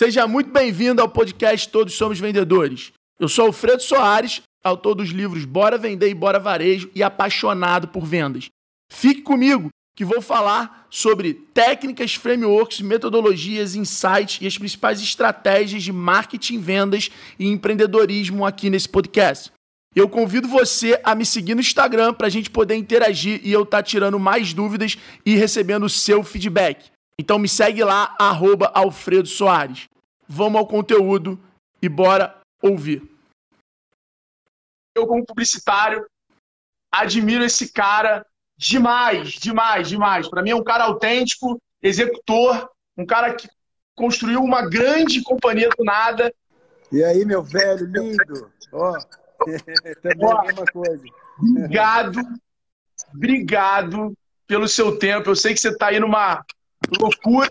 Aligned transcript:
Seja 0.00 0.26
muito 0.26 0.50
bem-vindo 0.50 1.02
ao 1.02 1.10
podcast 1.10 1.68
Todos 1.68 1.92
Somos 1.92 2.18
Vendedores. 2.18 2.90
Eu 3.18 3.28
sou 3.28 3.44
Alfredo 3.44 3.82
Soares, 3.82 4.40
autor 4.64 4.94
dos 4.94 5.10
livros 5.10 5.44
Bora 5.44 5.76
Vender 5.76 6.08
e 6.08 6.14
Bora 6.14 6.38
Varejo 6.38 6.90
e 6.94 7.02
apaixonado 7.02 7.86
por 7.88 8.06
vendas. 8.06 8.46
Fique 8.90 9.20
comigo 9.20 9.68
que 9.94 10.02
vou 10.02 10.22
falar 10.22 10.86
sobre 10.88 11.34
técnicas, 11.34 12.14
frameworks, 12.14 12.80
metodologias, 12.80 13.74
insights 13.74 14.38
e 14.40 14.46
as 14.46 14.56
principais 14.56 15.02
estratégias 15.02 15.82
de 15.82 15.92
marketing, 15.92 16.60
vendas 16.60 17.10
e 17.38 17.46
empreendedorismo 17.48 18.46
aqui 18.46 18.70
nesse 18.70 18.88
podcast. 18.88 19.52
Eu 19.94 20.08
convido 20.08 20.48
você 20.48 20.98
a 21.04 21.14
me 21.14 21.26
seguir 21.26 21.54
no 21.54 21.60
Instagram 21.60 22.14
para 22.14 22.28
a 22.28 22.30
gente 22.30 22.48
poder 22.48 22.74
interagir 22.74 23.42
e 23.44 23.52
eu 23.52 23.64
estar 23.64 23.76
tá 23.76 23.82
tirando 23.82 24.18
mais 24.18 24.54
dúvidas 24.54 24.96
e 25.26 25.34
recebendo 25.34 25.84
o 25.84 25.90
seu 25.90 26.24
feedback. 26.24 26.86
Então 27.18 27.38
me 27.38 27.46
segue 27.46 27.84
lá, 27.84 28.16
arroba 28.18 28.72
Alfredo 28.72 29.28
Soares. 29.28 29.89
Vamos 30.32 30.60
ao 30.60 30.66
conteúdo 30.66 31.36
e 31.82 31.88
bora 31.88 32.40
ouvir. 32.62 33.02
Eu, 34.94 35.04
como 35.04 35.26
publicitário, 35.26 36.06
admiro 36.88 37.42
esse 37.42 37.72
cara 37.72 38.24
demais, 38.56 39.30
demais, 39.30 39.88
demais. 39.88 40.28
Para 40.28 40.40
mim 40.40 40.50
é 40.50 40.54
um 40.54 40.62
cara 40.62 40.84
autêntico, 40.84 41.60
executor, 41.82 42.70
um 42.96 43.04
cara 43.04 43.34
que 43.34 43.48
construiu 43.96 44.40
uma 44.40 44.68
grande 44.68 45.20
companhia 45.20 45.68
do 45.76 45.82
nada. 45.82 46.32
E 46.92 47.02
aí, 47.02 47.24
meu 47.24 47.42
velho, 47.42 47.86
lindo. 47.86 48.52
Ó, 48.72 48.92
oh. 48.92 49.20
Também 50.00 50.30
a 50.30 50.42
mesma 50.42 50.64
coisa. 50.66 51.02
Obrigado, 51.40 52.20
obrigado 53.12 54.12
pelo 54.46 54.68
seu 54.68 54.96
tempo. 54.96 55.28
Eu 55.28 55.34
sei 55.34 55.54
que 55.54 55.60
você 55.60 55.70
está 55.70 55.88
aí 55.88 55.98
numa 55.98 56.44
loucura, 57.00 57.50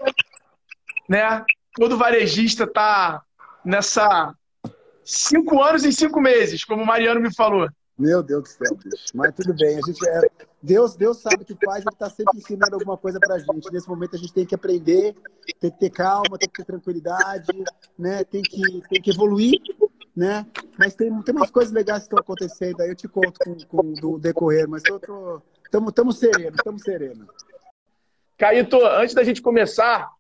né? 1.10 1.44
Todo 1.80 1.98
varejista 1.98 2.66
está 2.66 3.24
nessa 3.64 4.36
cinco 5.04 5.64
anos 5.64 5.86
em 5.86 5.92
cinco 5.92 6.20
meses, 6.20 6.64
como 6.66 6.84
o 6.84 6.86
Mariano 6.86 7.22
me 7.22 7.34
falou. 7.34 7.70
Meu 7.98 8.22
Deus 8.22 8.44
do 8.44 8.50
céu, 8.50 8.78
bicho. 8.78 9.06
Mas 9.14 9.34
tudo 9.36 9.54
bem. 9.54 9.78
A 9.78 9.82
gente 9.82 10.08
é... 10.08 10.22
Deus, 10.62 10.96
Deus 10.96 11.18
sabe 11.18 11.44
o 11.44 11.46
que 11.46 11.56
faz, 11.66 11.86
ele 11.86 11.94
está 11.94 12.10
sempre 12.10 12.38
ensinando 12.38 12.76
alguma 12.76 12.98
coisa 12.98 13.20
para 13.20 13.36
a 13.36 13.40
gente. 13.40 13.72
Nesse 13.72 13.88
momento 13.88 14.16
a 14.16 14.20
gente 14.20 14.34
tem 14.34 14.46
que 14.46 14.56
aprender, 14.56 15.16
tem 15.60 15.72
que 15.72 15.80
ter 15.80 15.90
calma, 15.90 16.38
tem 16.38 16.50
que 16.50 16.58
ter 16.58 16.66
tranquilidade, 16.66 17.48
né? 17.98 18.24
tem, 18.26 18.42
que, 18.42 18.62
tem 18.90 19.02
que 19.02 19.10
evoluir 19.10 19.60
né? 20.20 20.46
Mas 20.78 20.94
tem, 20.96 21.10
tem 21.22 21.34
umas 21.34 21.50
coisas 21.50 21.74
legais 21.74 22.00
que 22.00 22.08
estão 22.08 22.20
acontecendo 22.20 22.82
aí, 22.82 22.90
eu 22.90 22.96
te 22.96 23.08
conto 23.08 23.40
com, 23.40 23.58
com 23.66 23.94
do 23.94 24.20
decorrer, 24.20 24.68
mas 24.68 24.84
estamos 24.84 25.94
tô, 25.94 26.12
sereno, 26.12 26.56
estamos 26.58 26.82
sereno. 26.82 27.26
Caíto, 28.38 28.86
antes 28.86 29.16
da 29.16 29.24
gente 29.24 29.42
começar, 29.42 30.12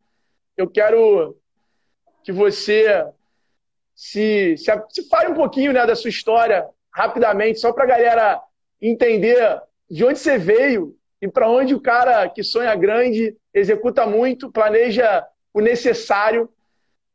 eu 0.55 0.69
quero 0.69 1.35
que 2.23 2.31
você 2.31 3.05
se, 3.95 4.55
se, 4.57 4.71
se 4.89 5.09
fale 5.09 5.31
um 5.31 5.35
pouquinho 5.35 5.73
né, 5.73 5.85
da 5.85 5.95
sua 5.95 6.09
história, 6.09 6.67
rapidamente, 6.91 7.59
só 7.59 7.73
para 7.73 7.83
a 7.83 7.87
galera 7.87 8.41
entender 8.81 9.61
de 9.89 10.05
onde 10.05 10.19
você 10.19 10.37
veio 10.37 10.95
e 11.21 11.27
para 11.27 11.49
onde 11.49 11.73
o 11.73 11.81
cara 11.81 12.29
que 12.29 12.43
sonha 12.43 12.73
grande, 12.75 13.35
executa 13.53 14.05
muito, 14.05 14.51
planeja 14.51 15.25
o 15.53 15.59
necessário, 15.59 16.49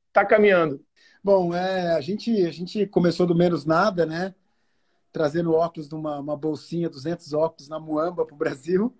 está 0.09 0.25
caminhando. 0.25 0.85
Bom, 1.23 1.55
é, 1.55 1.95
a, 1.95 2.01
gente, 2.03 2.45
a 2.47 2.51
gente 2.51 2.87
começou 2.87 3.27
do 3.27 3.35
menos 3.35 3.65
nada, 3.65 4.05
né? 4.05 4.35
Trazendo 5.11 5.55
óculos 5.55 5.89
numa 5.89 6.19
uma 6.19 6.37
bolsinha, 6.37 6.91
200 6.91 7.33
óculos 7.33 7.69
na 7.69 7.81
Muamba 7.81 8.27
para 8.27 8.35
o 8.35 8.39
Brasil. 8.39 8.95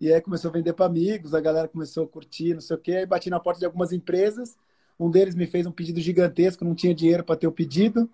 E 0.00 0.12
aí 0.12 0.20
começou 0.20 0.48
a 0.48 0.52
vender 0.52 0.72
para 0.72 0.86
amigos, 0.86 1.34
a 1.34 1.40
galera 1.40 1.68
começou 1.68 2.04
a 2.04 2.08
curtir, 2.08 2.54
não 2.54 2.60
sei 2.60 2.76
o 2.76 2.80
quê. 2.80 2.92
Aí 2.92 3.06
bati 3.06 3.30
na 3.30 3.38
porta 3.38 3.60
de 3.60 3.66
algumas 3.66 3.92
empresas. 3.92 4.56
Um 4.98 5.10
deles 5.10 5.34
me 5.34 5.46
fez 5.46 5.66
um 5.66 5.72
pedido 5.72 6.00
gigantesco, 6.00 6.64
não 6.64 6.74
tinha 6.74 6.94
dinheiro 6.94 7.22
para 7.22 7.36
ter 7.36 7.46
o 7.46 7.52
pedido. 7.52 8.10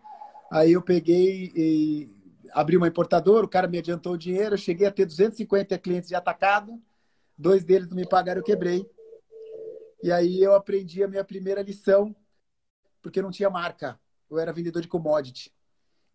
Aí 0.51 0.73
eu 0.73 0.83
peguei 0.83 1.51
e 1.55 2.09
abri 2.53 2.77
uma 2.77 2.89
importadora, 2.89 3.47
o 3.47 3.49
cara 3.49 3.67
me 3.67 3.79
adiantou 3.79 4.13
o 4.13 4.19
dinheiro, 4.19 4.55
eu 4.55 4.59
cheguei 4.59 4.87
a 4.87 4.93
ter 4.93 5.06
250 5.06 5.78
clientes 5.78 6.09
de 6.09 6.15
atacado. 6.15 6.81
Dois 7.37 7.65
deles 7.65 7.89
não 7.89 7.97
me 7.97 8.06
pagaram, 8.06 8.41
eu 8.41 8.44
quebrei. 8.44 8.89
E 10.03 10.12
aí 10.12 10.43
eu 10.43 10.55
aprendi 10.55 11.03
a 11.03 11.09
minha 11.09 11.25
primeira 11.25 11.62
lição, 11.62 12.15
porque 13.03 13.23
não 13.23 13.31
tinha 13.31 13.49
marca. 13.49 13.99
Eu 14.31 14.39
era 14.39 14.53
vendedor 14.53 14.83
de 14.83 14.89
commodity. 14.89 15.53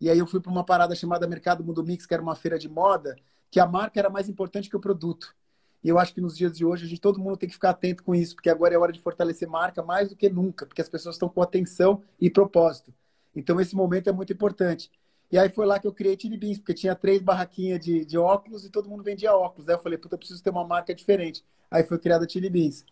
E 0.00 0.08
aí 0.08 0.18
eu 0.18 0.26
fui 0.26 0.40
para 0.40 0.50
uma 0.50 0.64
parada 0.64 0.94
chamada 0.94 1.26
Mercado 1.26 1.62
Mundo 1.62 1.84
Mix, 1.84 2.06
que 2.06 2.14
era 2.14 2.22
uma 2.22 2.34
feira 2.34 2.58
de 2.58 2.68
moda, 2.68 3.16
que 3.50 3.60
a 3.60 3.66
marca 3.66 3.98
era 3.98 4.08
mais 4.08 4.28
importante 4.28 4.70
que 4.70 4.76
o 4.76 4.80
produto. 4.80 5.34
E 5.82 5.88
eu 5.88 5.98
acho 5.98 6.12
que 6.12 6.20
nos 6.20 6.36
dias 6.36 6.56
de 6.56 6.64
hoje 6.64 6.84
a 6.84 6.88
gente, 6.88 7.00
todo 7.00 7.18
mundo 7.18 7.36
tem 7.36 7.48
que 7.48 7.54
ficar 7.54 7.70
atento 7.70 8.02
com 8.02 8.14
isso, 8.14 8.34
porque 8.34 8.50
agora 8.50 8.74
é 8.74 8.78
hora 8.78 8.92
de 8.92 9.00
fortalecer 9.00 9.48
marca 9.48 9.82
mais 9.82 10.10
do 10.10 10.16
que 10.16 10.28
nunca, 10.28 10.66
porque 10.66 10.82
as 10.82 10.88
pessoas 10.88 11.14
estão 11.14 11.28
com 11.28 11.40
atenção 11.40 12.02
e 12.20 12.28
propósito. 12.28 12.92
Então 13.34 13.60
esse 13.60 13.74
momento 13.74 14.08
é 14.08 14.12
muito 14.12 14.32
importante. 14.32 14.90
E 15.32 15.38
aí 15.38 15.48
foi 15.48 15.64
lá 15.64 15.78
que 15.78 15.86
eu 15.86 15.92
criei 15.92 16.18
Chili 16.18 16.36
Beans, 16.36 16.58
porque 16.58 16.74
tinha 16.74 16.94
três 16.94 17.22
barraquinhas 17.22 17.80
de, 17.80 18.04
de 18.04 18.18
óculos 18.18 18.64
e 18.64 18.70
todo 18.70 18.88
mundo 18.88 19.02
vendia 19.02 19.34
óculos. 19.34 19.68
Aí 19.68 19.76
eu 19.76 19.78
falei, 19.78 19.96
puta, 19.96 20.14
eu 20.14 20.18
preciso 20.18 20.42
ter 20.42 20.50
uma 20.50 20.66
marca 20.66 20.94
diferente. 20.94 21.44
Aí 21.70 21.84
foi 21.84 21.98
criada 21.98 22.28
Chili 22.28 22.50
Beans. 22.50 22.84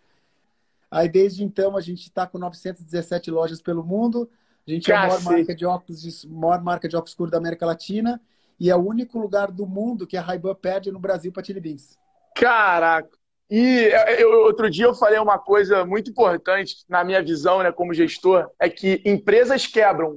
Aí 0.91 1.09
desde 1.09 1.45
então 1.45 1.77
a 1.77 1.81
gente 1.81 2.05
está 2.05 2.27
com 2.27 2.39
917 2.39 3.31
lojas 3.31 3.61
pelo 3.61 3.85
mundo. 3.85 4.31
A 4.67 4.71
gente 4.71 4.87
Cacete. 4.89 4.93
é 4.93 5.05
a 5.05 5.09
maior 5.09 5.23
marca 5.25 5.55
de 5.55 5.67
óculos, 5.67 6.25
maior 6.25 6.63
marca 6.63 6.89
de 6.89 6.97
óculos 6.97 7.11
escuro 7.11 7.31
da 7.31 7.39
América 7.39 7.67
Latina 7.67 8.21
e 8.59 8.71
é 8.71 8.77
o 8.77 8.79
único 8.79 9.19
lugar 9.19 9.51
do 9.51 9.67
mundo 9.67 10.07
que 10.07 10.17
a 10.17 10.23
Ray-Ban 10.23 10.55
perde 10.55 10.91
no 10.91 10.99
Brasil 10.99 11.33
para 11.33 11.45
Chili 11.45 11.61
Beans. 11.61 11.99
Caraca! 12.39 13.19
E 13.51 13.91
eu, 14.19 14.43
outro 14.43 14.69
dia 14.69 14.85
eu 14.85 14.95
falei 14.95 15.19
uma 15.19 15.39
coisa 15.39 15.85
muito 15.85 16.11
importante 16.11 16.77
na 16.89 17.03
minha 17.03 17.23
visão, 17.23 17.63
né, 17.63 17.73
como 17.73 17.95
gestor, 17.95 18.51
é 18.61 18.69
que 18.69 19.01
empresas 19.05 19.67
quebram. 19.67 20.17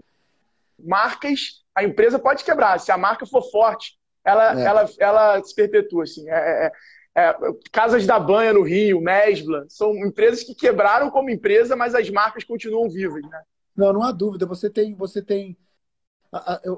Marcas, 0.78 1.64
a 1.74 1.84
empresa 1.84 2.20
pode 2.20 2.44
quebrar. 2.44 2.80
Se 2.80 2.92
a 2.92 2.98
marca 2.98 3.26
for 3.26 3.42
forte, 3.50 3.98
ela, 4.26 4.60
é. 4.60 4.64
ela, 4.66 4.90
ela 5.00 5.44
se 5.44 5.56
perpetua. 5.56 6.04
Assim. 6.04 6.30
É, 6.30 6.34
é, 6.36 6.72
é, 7.16 7.36
Casas 7.72 8.06
da 8.06 8.20
Banha 8.20 8.52
no 8.52 8.64
Rio, 8.64 9.00
Mesbla, 9.00 9.66
são 9.70 9.96
empresas 10.06 10.44
que 10.44 10.54
quebraram 10.54 11.10
como 11.10 11.30
empresa, 11.30 11.76
mas 11.76 11.96
as 11.96 12.10
marcas 12.10 12.44
continuam 12.44 12.90
vivas, 12.90 13.24
né? 13.24 13.42
Não, 13.76 13.94
não 13.94 14.04
há 14.04 14.12
dúvida. 14.12 14.46
Você 14.46 14.70
tem, 14.70 14.94
você 14.94 15.22
tem. 15.22 15.58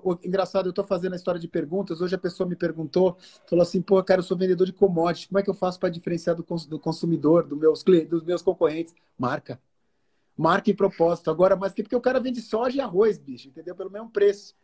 O, 0.03 0.17
engraçado, 0.23 0.65
eu 0.65 0.71
estou 0.71 0.83
fazendo 0.83 1.13
a 1.13 1.15
história 1.15 1.39
de 1.39 1.47
perguntas. 1.47 2.01
Hoje 2.01 2.15
a 2.15 2.17
pessoa 2.17 2.49
me 2.49 2.55
perguntou, 2.55 3.17
falou 3.47 3.61
assim: 3.61 3.81
pô, 3.81 4.01
cara, 4.03 4.19
eu 4.19 4.23
sou 4.23 4.35
vendedor 4.35 4.65
de 4.65 4.73
commodities. 4.73 5.27
Como 5.27 5.37
é 5.37 5.43
que 5.43 5.49
eu 5.49 5.53
faço 5.53 5.79
para 5.79 5.89
diferenciar 5.89 6.35
do, 6.35 6.43
do 6.67 6.79
consumidor, 6.79 7.45
do 7.45 7.55
meus, 7.55 7.83
dos 7.83 8.23
meus 8.23 8.41
concorrentes? 8.41 8.95
Marca. 9.17 9.59
Marca 10.35 10.71
e 10.71 10.73
propósito. 10.73 11.29
Agora, 11.29 11.55
mas 11.55 11.73
que 11.73 11.83
porque 11.83 11.95
o 11.95 12.01
cara 12.01 12.19
vende 12.19 12.41
soja 12.41 12.77
e 12.77 12.81
arroz, 12.81 13.19
bicho, 13.19 13.47
entendeu? 13.47 13.75
Pelo 13.75 13.91
mesmo 13.91 14.09
preço. 14.09 14.55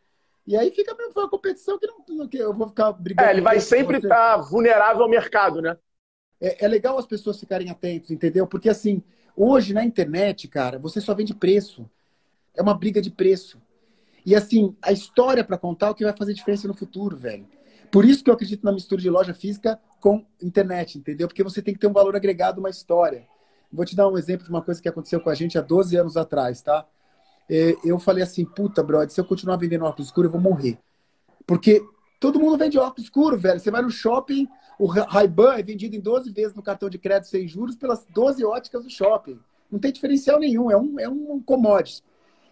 E 0.47 0.57
aí 0.57 0.72
fica 0.72 0.95
mesmo 0.95 1.22
uma 1.22 1.29
competição 1.29 1.78
que 1.78 1.85
não, 1.85 2.28
que 2.28 2.38
eu 2.38 2.51
vou 2.51 2.67
ficar 2.67 2.91
brigando. 2.91 3.29
É, 3.29 3.33
ele 3.33 3.41
vai 3.41 3.59
sempre 3.59 3.97
estar 3.97 4.09
tá 4.09 4.38
vulnerável 4.38 5.03
ao 5.03 5.09
mercado, 5.09 5.61
né? 5.61 5.78
É, 6.41 6.66
é, 6.66 6.67
legal 6.67 6.97
as 6.97 7.05
pessoas 7.05 7.39
ficarem 7.39 7.69
atentos, 7.69 8.09
entendeu? 8.09 8.47
Porque 8.47 8.69
assim, 8.69 9.03
hoje 9.35 9.73
na 9.73 9.83
internet, 9.83 10.47
cara, 10.47 10.79
você 10.79 10.99
só 10.99 11.13
vende 11.13 11.35
preço. 11.35 11.88
É 12.55 12.63
uma 12.63 12.73
briga 12.73 12.99
de 12.99 13.11
preço. 13.11 13.61
E 14.25 14.35
assim, 14.35 14.75
a 14.81 14.91
história 14.91 15.44
para 15.44 15.57
contar 15.57 15.88
é 15.88 15.90
o 15.91 15.96
que 15.96 16.03
vai 16.03 16.16
fazer 16.16 16.34
diferença 16.34 16.68
no 16.68 16.74
futuro, 16.74 17.16
velho. 17.16 17.47
Por 17.91 18.06
isso 18.06 18.24
que 18.24 18.30
eu 18.30 18.34
acredito 18.34 18.63
na 18.63 18.72
mistura 18.72 19.02
de 19.02 19.09
loja 19.09 19.34
física 19.34 19.80
com 20.00 20.25
internet, 20.41 20.97
entendeu? 20.97 21.28
Porque 21.28 21.44
você 21.44 21.62
tem 21.62 21.74
que 21.74 21.80
ter 21.80 21.88
um 21.88 21.94
valor 21.94 22.16
agregado, 22.16 22.59
uma 22.59 22.69
história. 22.69 23.28
Vou 23.72 23.85
te 23.85 23.96
dar 23.96 24.08
um 24.08 24.18
exemplo 24.18 24.46
de 24.46 24.50
uma 24.50 24.62
coisa 24.62 24.81
que 24.81 24.90
aconteceu 24.90 25.19
com 25.19 25.29
a 25.29 25.35
gente 25.35 25.58
há 25.58 25.62
12 25.62 25.96
anos 25.96 26.18
atrás, 26.18 26.62
tá? 26.62 26.85
É, 27.50 27.75
eu 27.84 27.97
falei 27.97 28.24
assim, 28.24 28.46
puta, 28.46 28.84
brother, 28.84 29.09
se 29.09 29.19
eu 29.19 29.25
continuar 29.25 29.58
vendendo 29.58 29.85
óculos 29.85 30.08
escuro, 30.08 30.28
eu 30.28 30.31
vou 30.31 30.41
morrer. 30.41 30.78
Porque 31.47 31.84
todo 32.19 32.40
mundo 32.40 32.58
vende 32.58 32.78
óculos 32.78 33.06
escuro, 33.06 33.38
velho. 33.38 33.59
Você 33.59 33.72
vai 33.72 33.81
no 33.81 33.90
shopping, 33.90 34.47
o 34.78 34.85
Ray-Ban 34.85 35.56
é 35.56 35.63
vendido 35.63 35.96
em 35.96 36.00
12 36.00 36.31
vezes 36.31 36.56
no 36.56 36.62
cartão 36.62 36.90
de 36.90 37.00
crédito 37.00 37.29
sem 37.29 37.47
juros 37.47 37.75
pelas 37.75 38.06
12 38.13 38.46
óticas 38.46 38.84
do 38.84 38.90
shopping. 38.90 39.40
Não 39.72 39.79
tem 39.79 39.91
diferencial 39.91 40.40
nenhum, 40.40 40.69
é 40.69 40.78
um, 40.78 41.00
é 41.00 41.09
um 41.09 41.41
commodity. 41.41 42.03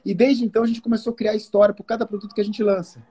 E 0.07 0.13
desde 0.13 0.45
então 0.45 0.63
a 0.63 0.65
gente 0.65 0.81
começou 0.81 1.11
a 1.11 1.15
criar 1.17 1.35
história 1.35 1.75
por 1.75 1.83
cada 1.83 2.05
produto 2.05 2.33
que 2.33 2.39
a 2.39 2.43
gente 2.43 2.63
lança. 2.63 3.05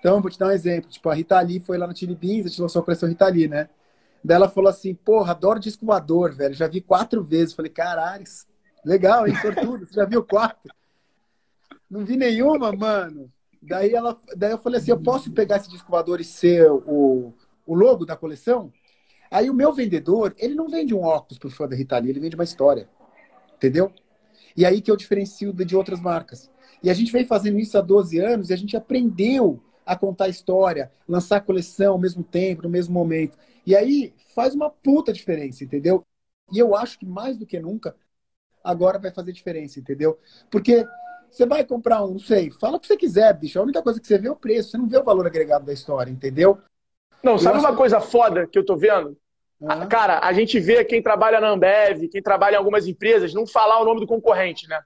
Então, 0.00 0.20
vou 0.20 0.28
te 0.28 0.36
dar 0.36 0.48
um 0.48 0.50
exemplo. 0.50 0.90
Tipo, 0.90 1.08
a 1.08 1.14
Rita 1.14 1.40
Lee 1.40 1.60
foi 1.60 1.78
lá 1.78 1.86
no 1.86 1.96
Chili 1.96 2.16
Beans, 2.16 2.46
a 2.46 2.48
gente 2.48 2.60
lançou 2.60 2.82
a 2.82 2.84
coleção 2.84 3.08
Rita 3.08 3.28
Lee, 3.28 3.46
né? 3.46 3.68
Daí 4.24 4.34
ela 4.34 4.48
falou 4.48 4.68
assim, 4.68 4.92
porra, 4.92 5.30
adoro 5.30 5.60
disco 5.60 5.86
voador, 5.86 6.34
velho. 6.34 6.52
Já 6.52 6.66
vi 6.66 6.80
quatro 6.80 7.22
vezes. 7.22 7.54
Falei, 7.54 7.70
caralho, 7.70 8.24
legal, 8.84 9.28
hein? 9.28 9.34
Sortudo, 9.40 9.86
você 9.86 9.94
já 9.94 10.04
viu 10.04 10.24
quatro? 10.24 10.74
Não 11.88 12.04
vi 12.04 12.16
nenhuma, 12.16 12.72
mano. 12.72 13.30
Daí, 13.62 13.94
ela, 13.94 14.18
daí 14.36 14.50
eu 14.50 14.58
falei 14.58 14.80
assim: 14.80 14.90
eu 14.90 15.00
posso 15.00 15.30
pegar 15.30 15.58
esse 15.58 15.70
disco 15.70 15.88
voador 15.88 16.20
e 16.20 16.24
ser 16.24 16.68
o, 16.68 17.32
o 17.64 17.74
logo 17.76 18.04
da 18.04 18.16
coleção? 18.16 18.72
Aí 19.30 19.48
o 19.48 19.54
meu 19.54 19.72
vendedor, 19.72 20.34
ele 20.36 20.56
não 20.56 20.68
vende 20.68 20.92
um 20.92 21.04
óculos 21.04 21.38
pro 21.38 21.48
fã 21.48 21.68
da 21.68 21.76
Rita 21.76 21.96
Lee, 21.96 22.10
ele 22.10 22.18
vende 22.18 22.34
uma 22.34 22.42
história. 22.42 22.88
Entendeu? 23.54 23.92
E 24.56 24.64
aí 24.64 24.80
que 24.80 24.90
eu 24.90 24.96
diferencio 24.96 25.52
de 25.52 25.76
outras 25.76 26.00
marcas. 26.00 26.50
E 26.82 26.90
a 26.90 26.94
gente 26.94 27.12
vem 27.12 27.24
fazendo 27.24 27.58
isso 27.58 27.76
há 27.76 27.80
12 27.80 28.18
anos 28.18 28.50
e 28.50 28.54
a 28.54 28.56
gente 28.56 28.76
aprendeu 28.76 29.60
a 29.84 29.96
contar 29.96 30.28
história, 30.28 30.90
lançar 31.08 31.36
a 31.36 31.40
coleção 31.40 31.92
ao 31.92 31.98
mesmo 31.98 32.22
tempo, 32.22 32.62
no 32.62 32.68
mesmo 32.68 32.94
momento. 32.94 33.36
E 33.66 33.74
aí 33.74 34.14
faz 34.34 34.54
uma 34.54 34.70
puta 34.70 35.12
diferença, 35.12 35.64
entendeu? 35.64 36.04
E 36.52 36.58
eu 36.58 36.74
acho 36.74 36.98
que 36.98 37.06
mais 37.06 37.36
do 37.36 37.46
que 37.46 37.58
nunca, 37.60 37.94
agora 38.62 38.98
vai 38.98 39.12
fazer 39.12 39.32
diferença, 39.32 39.78
entendeu? 39.78 40.18
Porque 40.50 40.86
você 41.30 41.46
vai 41.46 41.64
comprar 41.64 42.04
um, 42.04 42.12
não 42.12 42.18
sei, 42.18 42.50
fala 42.50 42.76
o 42.76 42.80
que 42.80 42.86
você 42.86 42.96
quiser, 42.96 43.32
bicho. 43.38 43.58
A 43.58 43.62
única 43.62 43.82
coisa 43.82 44.00
que 44.00 44.06
você 44.06 44.18
vê 44.18 44.28
é 44.28 44.30
o 44.30 44.36
preço, 44.36 44.70
você 44.70 44.78
não 44.78 44.86
vê 44.86 44.98
o 44.98 45.04
valor 45.04 45.26
agregado 45.26 45.64
da 45.64 45.72
história, 45.72 46.10
entendeu? 46.10 46.58
Não, 47.22 47.38
sabe 47.38 47.58
uma 47.58 47.76
coisa 47.76 48.00
foda 48.00 48.46
que 48.46 48.58
eu 48.58 48.64
tô 48.64 48.76
vendo? 48.76 49.16
Uhum. 49.60 49.88
Cara, 49.88 50.20
a 50.22 50.32
gente 50.32 50.58
vê 50.58 50.84
quem 50.84 51.02
trabalha 51.02 51.40
na 51.40 51.50
Ambev, 51.50 52.08
quem 52.08 52.22
trabalha 52.22 52.54
em 52.54 52.58
algumas 52.58 52.86
empresas, 52.86 53.34
não 53.34 53.46
falar 53.46 53.80
o 53.80 53.84
nome 53.84 54.00
do 54.00 54.06
concorrente, 54.06 54.66
né? 54.68 54.80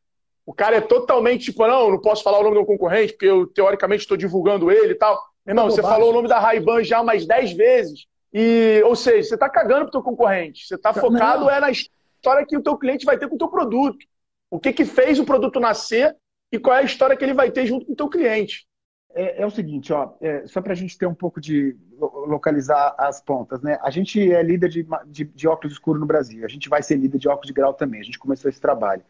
O 0.44 0.52
cara 0.52 0.76
é 0.76 0.80
totalmente 0.80 1.44
tipo, 1.46 1.66
não, 1.66 1.92
não 1.92 2.00
posso 2.00 2.22
falar 2.22 2.40
o 2.40 2.42
nome 2.42 2.56
do 2.56 2.66
concorrente, 2.66 3.12
porque 3.12 3.26
eu 3.26 3.46
teoricamente 3.46 4.02
estou 4.02 4.16
divulgando 4.16 4.70
ele 4.70 4.92
e 4.92 4.96
tal. 4.96 5.18
Irmão, 5.46 5.70
você 5.70 5.80
falou 5.80 6.10
o 6.10 6.12
nome 6.12 6.28
da 6.28 6.38
Ray-Ban 6.38 6.82
já 6.82 7.00
umas 7.00 7.24
10 7.24 7.52
vezes. 7.52 8.06
E, 8.32 8.82
ou 8.84 8.96
seja, 8.96 9.28
você 9.28 9.34
está 9.34 9.48
cagando 9.48 9.82
pro 9.82 9.92
teu 9.92 10.02
concorrente. 10.02 10.66
Você 10.66 10.74
está 10.74 10.92
focado 10.92 11.48
é 11.48 11.60
na 11.60 11.70
história 11.70 12.44
que 12.46 12.56
o 12.56 12.62
teu 12.62 12.76
cliente 12.76 13.06
vai 13.06 13.16
ter 13.16 13.28
com 13.28 13.36
o 13.36 13.38
teu 13.38 13.48
produto. 13.48 14.04
O 14.50 14.58
que 14.58 14.72
que 14.72 14.84
fez 14.84 15.18
o 15.18 15.24
produto 15.24 15.60
nascer 15.60 16.16
e 16.50 16.58
qual 16.58 16.76
é 16.76 16.80
a 16.80 16.84
história 16.84 17.16
que 17.16 17.24
ele 17.24 17.34
vai 17.34 17.50
ter 17.50 17.66
junto 17.66 17.86
com 17.86 17.92
o 17.92 17.96
teu 17.96 18.08
cliente. 18.08 18.66
É, 19.14 19.42
é 19.42 19.46
o 19.46 19.50
seguinte, 19.50 19.92
ó, 19.92 20.12
é, 20.20 20.44
só 20.46 20.60
para 20.60 20.72
a 20.72 20.76
gente 20.76 20.98
ter 20.98 21.06
um 21.06 21.14
pouco 21.14 21.40
de 21.40 21.76
localizar 22.00 22.94
as 22.98 23.20
pontas, 23.20 23.62
né? 23.62 23.78
A 23.80 23.88
gente 23.88 24.20
é 24.32 24.42
líder 24.42 24.68
de, 24.68 24.86
de, 25.06 25.24
de, 25.24 25.46
óculos 25.46 25.74
escuros 25.74 26.00
no 26.00 26.06
Brasil. 26.06 26.44
A 26.44 26.48
gente 26.48 26.68
vai 26.68 26.82
ser 26.82 26.96
líder 26.96 27.18
de 27.18 27.28
óculos 27.28 27.46
de 27.46 27.52
grau 27.52 27.72
também. 27.72 28.00
A 28.00 28.04
gente 28.04 28.18
começou 28.18 28.48
esse 28.48 28.60
trabalho. 28.60 29.02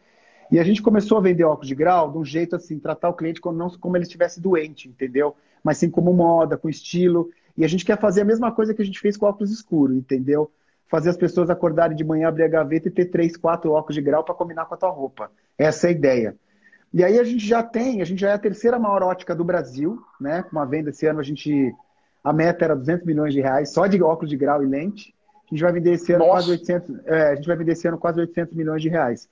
E 0.51 0.59
a 0.59 0.63
gente 0.63 0.81
começou 0.81 1.17
a 1.17 1.21
vender 1.21 1.43
óculos 1.43 1.67
de 1.67 1.73
grau 1.73 2.11
de 2.11 2.19
um 2.19 2.23
jeito 2.23 2.55
assim, 2.55 2.77
tratar 2.77 3.09
o 3.09 3.15
cliente 3.15 3.41
como, 3.41 3.57
não 3.57 3.67
como 3.71 3.97
ele 3.97 4.03
estivesse 4.03 4.39
doente, 4.39 4.87
entendeu? 4.87 5.35
Mas 5.63 5.79
sim 5.79 5.89
como 5.89 6.13
moda, 6.13 6.55
com 6.55 6.69
estilo. 6.69 7.31
E 7.57 7.65
a 7.65 7.67
gente 7.67 7.83
quer 7.83 7.99
fazer 7.99 8.21
a 8.21 8.25
mesma 8.25 8.51
coisa 8.51 8.73
que 8.73 8.81
a 8.83 8.85
gente 8.85 8.99
fez 8.99 9.17
com 9.17 9.25
óculos 9.25 9.51
escuros, 9.51 9.97
entendeu? 9.97 10.51
Fazer 10.87 11.09
as 11.09 11.17
pessoas 11.17 11.49
acordarem 11.49 11.97
de 11.97 12.03
manhã, 12.03 12.27
abrir 12.27 12.43
a 12.43 12.47
gaveta 12.47 12.89
e 12.89 12.91
ter 12.91 13.05
três, 13.05 13.35
quatro 13.35 13.71
óculos 13.71 13.95
de 13.95 14.01
grau 14.01 14.23
para 14.23 14.35
combinar 14.35 14.65
com 14.65 14.75
a 14.75 14.77
tua 14.77 14.91
roupa. 14.91 15.31
Essa 15.57 15.87
é 15.87 15.89
a 15.89 15.93
ideia. 15.93 16.35
E 16.93 17.03
aí 17.03 17.19
a 17.19 17.23
gente 17.23 17.45
já 17.45 17.61
tem, 17.61 18.01
a 18.01 18.05
gente 18.05 18.21
já 18.21 18.29
é 18.29 18.33
a 18.33 18.39
terceira 18.39 18.79
maior 18.79 19.03
ótica 19.03 19.35
do 19.35 19.43
Brasil, 19.43 20.01
né? 20.19 20.43
Com 20.43 20.51
uma 20.51 20.65
venda 20.65 20.89
esse 20.89 21.05
ano 21.05 21.19
a 21.19 21.23
gente 21.23 21.73
a 22.23 22.33
meta 22.33 22.65
era 22.65 22.75
200 22.75 23.05
milhões 23.05 23.33
de 23.33 23.41
reais 23.41 23.71
só 23.71 23.85
de 23.85 24.01
óculos 24.01 24.29
de 24.29 24.37
grau 24.37 24.63
e 24.63 24.65
lente. 24.65 25.13
A 25.45 25.53
gente 25.53 25.61
vai 25.61 25.71
vender 25.71 25.93
esse 25.93 26.11
ano 26.11 26.25
Nossa. 26.25 26.47
quase 26.47 26.51
800, 26.51 27.05
é, 27.05 27.23
a 27.29 27.35
gente 27.35 27.47
vai 27.47 27.55
vender 27.55 27.73
esse 27.73 27.87
ano 27.87 27.97
quase 27.99 28.19
800 28.19 28.55
milhões 28.55 28.81
de 28.81 28.89
reais. 28.89 29.29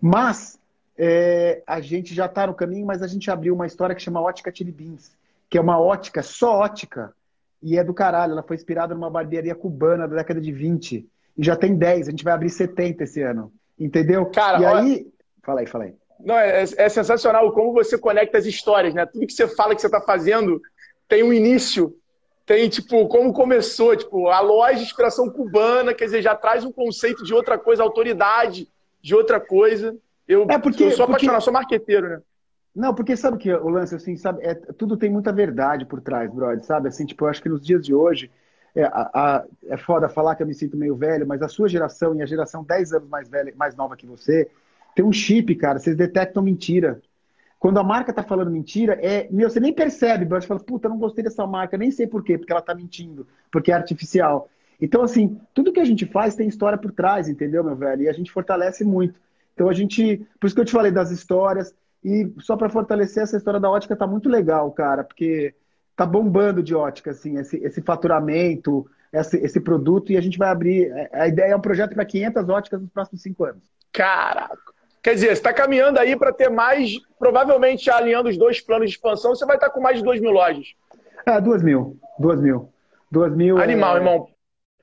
Mas 0.00 0.58
é, 0.96 1.62
a 1.66 1.80
gente 1.80 2.14
já 2.14 2.26
está 2.26 2.46
no 2.46 2.54
caminho, 2.54 2.84
mas 2.84 3.02
a 3.02 3.06
gente 3.06 3.30
abriu 3.30 3.54
uma 3.54 3.66
história 3.66 3.94
que 3.94 4.02
chama 4.02 4.20
Ótica 4.20 4.52
Chili 4.54 4.72
Beans, 4.72 5.12
que 5.48 5.56
é 5.56 5.60
uma 5.60 5.80
ótica 5.80 6.22
só 6.22 6.58
ótica 6.58 7.14
e 7.62 7.78
é 7.78 7.84
do 7.84 7.94
caralho. 7.94 8.32
Ela 8.32 8.42
foi 8.42 8.56
inspirada 8.56 8.94
numa 8.94 9.08
barbearia 9.08 9.54
cubana 9.54 10.06
da 10.06 10.16
década 10.16 10.40
de 10.40 10.52
20 10.52 11.08
e 11.36 11.44
já 11.44 11.56
tem 11.56 11.74
10. 11.74 12.08
A 12.08 12.10
gente 12.10 12.24
vai 12.24 12.34
abrir 12.34 12.50
70 12.50 13.04
esse 13.04 13.22
ano, 13.22 13.52
entendeu? 13.78 14.26
Cara, 14.26 14.60
e 14.60 14.66
aí, 14.66 15.12
fala 15.42 15.60
aí, 15.60 15.66
fala 15.66 15.84
aí. 15.84 15.94
Não, 16.20 16.36
é, 16.36 16.62
é, 16.62 16.88
sensacional 16.88 17.52
como 17.52 17.72
você 17.72 17.96
conecta 17.96 18.38
as 18.38 18.46
histórias, 18.46 18.94
né? 18.94 19.06
Tudo 19.06 19.26
que 19.26 19.32
você 19.32 19.46
fala 19.46 19.74
que 19.74 19.80
você 19.80 19.86
está 19.86 20.00
fazendo 20.00 20.60
tem 21.08 21.22
um 21.22 21.32
início, 21.32 21.96
tem, 22.44 22.68
tipo, 22.68 23.06
como 23.08 23.32
começou, 23.32 23.96
tipo, 23.96 24.28
a 24.28 24.40
loja 24.40 24.76
de 24.76 24.82
inspiração 24.82 25.30
cubana, 25.30 25.94
quer 25.94 26.06
dizer, 26.06 26.22
já 26.22 26.34
traz 26.34 26.64
um 26.64 26.72
conceito 26.72 27.24
de 27.24 27.32
outra 27.32 27.58
coisa, 27.58 27.82
autoridade 27.82 28.68
de 29.00 29.14
outra 29.14 29.40
coisa. 29.40 29.96
Eu, 30.26 30.46
é 30.50 30.58
porque, 30.58 30.84
eu 30.84 30.90
sou 30.90 31.04
apaixonado, 31.04 31.34
porque... 31.36 31.44
sou 31.44 31.52
marqueteiro, 31.52 32.08
né? 32.08 32.20
Não, 32.74 32.94
porque 32.94 33.16
sabe 33.16 33.38
que 33.38 33.52
o 33.52 33.68
lance, 33.68 33.94
assim, 33.94 34.16
sabe, 34.16 34.44
é, 34.44 34.54
tudo 34.54 34.96
tem 34.96 35.10
muita 35.10 35.32
verdade 35.32 35.84
por 35.84 36.00
trás, 36.00 36.30
brother, 36.32 36.62
sabe? 36.64 36.88
Assim, 36.88 37.06
tipo, 37.06 37.24
eu 37.24 37.28
acho 37.28 37.42
que 37.42 37.48
nos 37.48 37.60
dias 37.60 37.84
de 37.84 37.94
hoje, 37.94 38.30
é, 38.74 38.84
a, 38.84 39.10
a, 39.12 39.44
é 39.68 39.76
foda 39.76 40.08
falar 40.08 40.36
que 40.36 40.42
eu 40.42 40.46
me 40.46 40.54
sinto 40.54 40.76
meio 40.76 40.94
velho, 40.94 41.26
mas 41.26 41.42
a 41.42 41.48
sua 41.48 41.68
geração 41.68 42.14
e 42.14 42.22
a 42.22 42.26
geração 42.26 42.62
10 42.62 42.92
anos 42.92 43.08
mais 43.08 43.28
velha, 43.28 43.52
mais 43.56 43.74
nova 43.74 43.96
que 43.96 44.06
você, 44.06 44.48
tem 44.98 45.04
um 45.04 45.12
chip, 45.12 45.54
cara, 45.54 45.78
vocês 45.78 45.94
detectam 45.94 46.42
mentira. 46.42 47.00
Quando 47.56 47.78
a 47.78 47.84
marca 47.84 48.12
tá 48.12 48.20
falando 48.20 48.50
mentira, 48.50 48.98
é. 49.00 49.28
Meu, 49.30 49.48
você 49.48 49.60
nem 49.60 49.72
percebe, 49.72 50.24
você 50.24 50.44
fala, 50.44 50.58
puta, 50.58 50.88
não 50.88 50.98
gostei 50.98 51.22
dessa 51.22 51.46
marca, 51.46 51.78
nem 51.78 51.92
sei 51.92 52.04
por 52.04 52.24
quê, 52.24 52.36
porque 52.36 52.52
ela 52.52 52.60
tá 52.60 52.74
mentindo, 52.74 53.24
porque 53.48 53.70
é 53.70 53.76
artificial. 53.76 54.50
Então, 54.80 55.02
assim, 55.02 55.40
tudo 55.54 55.72
que 55.72 55.78
a 55.78 55.84
gente 55.84 56.04
faz 56.04 56.34
tem 56.34 56.48
história 56.48 56.76
por 56.76 56.90
trás, 56.90 57.28
entendeu, 57.28 57.62
meu 57.62 57.76
velho? 57.76 58.02
E 58.02 58.08
a 58.08 58.12
gente 58.12 58.32
fortalece 58.32 58.84
muito. 58.84 59.20
Então 59.54 59.68
a 59.68 59.72
gente. 59.72 60.26
Por 60.40 60.48
isso 60.48 60.56
que 60.56 60.62
eu 60.62 60.64
te 60.64 60.72
falei 60.72 60.90
das 60.90 61.12
histórias. 61.12 61.72
E 62.04 62.32
só 62.40 62.56
para 62.56 62.68
fortalecer 62.68 63.22
essa 63.22 63.36
história 63.36 63.60
da 63.60 63.70
ótica 63.70 63.94
tá 63.94 64.06
muito 64.06 64.28
legal, 64.28 64.68
cara, 64.72 65.04
porque 65.04 65.54
tá 65.94 66.04
bombando 66.04 66.60
de 66.60 66.74
ótica, 66.74 67.12
assim, 67.12 67.38
esse, 67.38 67.56
esse 67.58 67.80
faturamento, 67.82 68.84
esse, 69.12 69.36
esse 69.36 69.60
produto, 69.60 70.10
e 70.10 70.16
a 70.16 70.20
gente 70.20 70.38
vai 70.38 70.48
abrir. 70.48 70.92
A 71.12 71.28
ideia 71.28 71.52
é 71.52 71.56
um 71.56 71.60
projeto 71.60 71.94
para 71.94 72.04
500 72.04 72.48
óticas 72.48 72.80
nos 72.80 72.90
próximos 72.90 73.22
cinco 73.22 73.44
anos. 73.44 73.62
Caraca! 73.92 74.77
Quer 75.02 75.14
dizer, 75.14 75.26
você 75.28 75.32
está 75.34 75.52
caminhando 75.52 75.98
aí 75.98 76.16
para 76.16 76.32
ter 76.32 76.50
mais, 76.50 76.92
provavelmente 77.18 77.90
alinhando 77.90 78.28
os 78.28 78.36
dois 78.36 78.60
planos 78.60 78.90
de 78.90 78.96
expansão, 78.96 79.34
você 79.34 79.46
vai 79.46 79.56
estar 79.56 79.68
tá 79.68 79.72
com 79.72 79.80
mais 79.80 79.98
de 79.98 80.04
2 80.04 80.20
mil 80.20 80.30
lojas. 80.30 80.74
É, 81.26 81.40
2 81.40 81.62
mil. 81.62 81.98
2 82.18 82.40
mil. 82.40 82.72
2 83.10 83.36
mil. 83.36 83.58
Animal, 83.58 83.96
é... 83.96 83.98
irmão. 84.00 84.28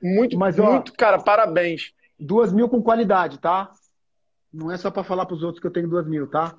Muito, 0.02 0.38
Mas, 0.38 0.58
muito, 0.58 0.92
ó, 0.92 0.96
cara, 0.96 1.20
parabéns. 1.20 1.94
2 2.20 2.54
mil 2.54 2.70
com 2.70 2.82
qualidade, 2.82 3.40
tá? 3.40 3.72
Não 4.54 4.72
é 4.72 4.78
só 4.78 4.90
para 4.90 5.04
falar 5.04 5.26
para 5.26 5.36
os 5.36 5.44
outros 5.44 5.60
que 5.60 5.68
eu 5.68 5.72
tenho 5.72 5.88
2 5.88 6.08
mil, 6.08 6.28
tá? 6.28 6.56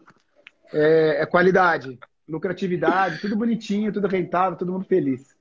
É, 0.73 1.23
é 1.23 1.27
qualidade, 1.27 1.99
lucratividade, 2.29 3.21
tudo 3.21 3.37
bonitinho, 3.37 3.93
tudo 3.93 4.09
rentável, 4.09 4.59
todo 4.59 4.73
mundo 4.73 4.85
feliz. 4.85 5.35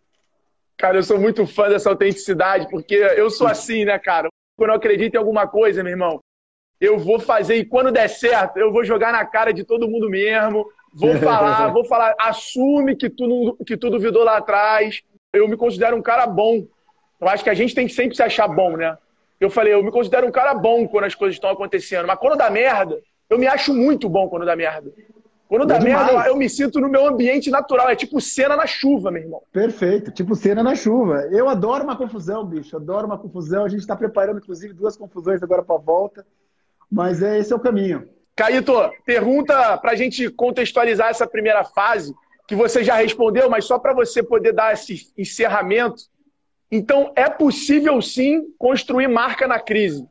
Cara, 0.77 0.97
eu 0.97 1.03
sou 1.03 1.19
muito 1.19 1.47
fã 1.47 1.69
dessa 1.69 1.89
autenticidade, 1.89 2.69
porque 2.69 2.95
eu 2.95 3.29
sou 3.29 3.47
assim, 3.47 3.85
né, 3.85 3.97
cara? 3.97 4.29
Quando 4.57 4.69
eu 4.69 4.75
acredito 4.75 5.15
em 5.15 5.17
alguma 5.17 5.47
coisa, 5.47 5.83
meu 5.83 5.91
irmão, 5.91 6.21
eu 6.79 6.97
vou 6.99 7.19
fazer, 7.19 7.55
e 7.55 7.65
quando 7.65 7.91
der 7.91 8.07
certo, 8.09 8.57
eu 8.57 8.71
vou 8.71 8.83
jogar 8.83 9.11
na 9.11 9.25
cara 9.25 9.51
de 9.51 9.63
todo 9.63 9.87
mundo 9.87 10.09
mesmo, 10.09 10.65
vou 10.93 11.15
falar, 11.19 11.71
vou 11.71 11.85
falar, 11.85 12.15
assume 12.19 12.95
que 12.95 13.09
tu, 13.09 13.57
que 13.65 13.77
tu 13.77 13.89
duvidou 13.89 14.23
lá 14.23 14.37
atrás. 14.37 15.01
Eu 15.33 15.47
me 15.47 15.57
considero 15.57 15.95
um 15.97 16.01
cara 16.01 16.25
bom. 16.25 16.65
Eu 17.19 17.27
acho 17.27 17.43
que 17.43 17.49
a 17.49 17.53
gente 17.53 17.75
tem 17.75 17.87
que 17.87 17.93
sempre 17.93 18.15
se 18.15 18.23
achar 18.23 18.47
bom, 18.47 18.77
né? 18.77 18.97
Eu 19.39 19.49
falei, 19.49 19.73
eu 19.73 19.83
me 19.83 19.91
considero 19.91 20.27
um 20.27 20.31
cara 20.31 20.53
bom 20.53 20.87
quando 20.87 21.05
as 21.05 21.15
coisas 21.15 21.35
estão 21.35 21.49
acontecendo, 21.49 22.07
mas 22.07 22.19
quando 22.19 22.37
dá 22.37 22.49
merda, 22.49 23.01
eu 23.29 23.37
me 23.37 23.47
acho 23.47 23.73
muito 23.73 24.07
bom 24.07 24.29
quando 24.29 24.45
dá 24.45 24.55
merda. 24.55 24.91
Quando 25.47 25.65
dá 25.65 25.75
é 25.75 25.79
merda, 25.79 26.11
eu, 26.11 26.19
eu, 26.21 26.35
me 26.35 26.49
sinto 26.49 26.79
no 26.79 26.89
meu 26.89 27.05
ambiente 27.07 27.51
natural. 27.51 27.89
É 27.89 27.95
tipo 27.95 28.19
cena 28.19 28.55
na 28.55 28.65
chuva, 28.65 29.11
meu 29.11 29.21
irmão. 29.21 29.41
Perfeito, 29.51 30.11
tipo 30.11 30.35
cena 30.35 30.63
na 30.63 30.75
chuva. 30.75 31.27
Eu 31.31 31.47
adoro 31.47 31.83
uma 31.83 31.95
confusão, 31.95 32.43
bicho. 32.45 32.75
Adoro 32.75 33.05
uma 33.05 33.17
confusão. 33.17 33.63
A 33.63 33.69
gente 33.69 33.81
está 33.81 33.95
preparando, 33.95 34.39
inclusive, 34.39 34.73
duas 34.73 34.97
confusões 34.97 35.43
agora 35.43 35.61
para 35.61 35.75
a 35.75 35.79
volta. 35.79 36.25
Mas 36.95 37.21
é, 37.21 37.39
esse 37.39 37.51
é 37.51 37.55
o 37.55 37.59
caminho. 37.59 38.07
Caíto, 38.33 38.71
pergunta 39.05 39.77
para 39.77 39.91
a 39.91 39.95
gente 39.95 40.29
contextualizar 40.29 41.09
essa 41.09 41.27
primeira 41.27 41.65
fase, 41.65 42.15
que 42.47 42.55
você 42.55 42.85
já 42.85 42.95
respondeu, 42.95 43.49
mas 43.49 43.65
só 43.65 43.77
para 43.77 43.93
você 43.93 44.23
poder 44.23 44.53
dar 44.53 44.73
esse 44.73 45.11
encerramento. 45.17 46.03
Então, 46.71 47.11
é 47.13 47.29
possível 47.29 48.01
sim 48.01 48.45
construir 48.57 49.09
marca 49.09 49.45
na 49.45 49.59
crise? 49.59 50.07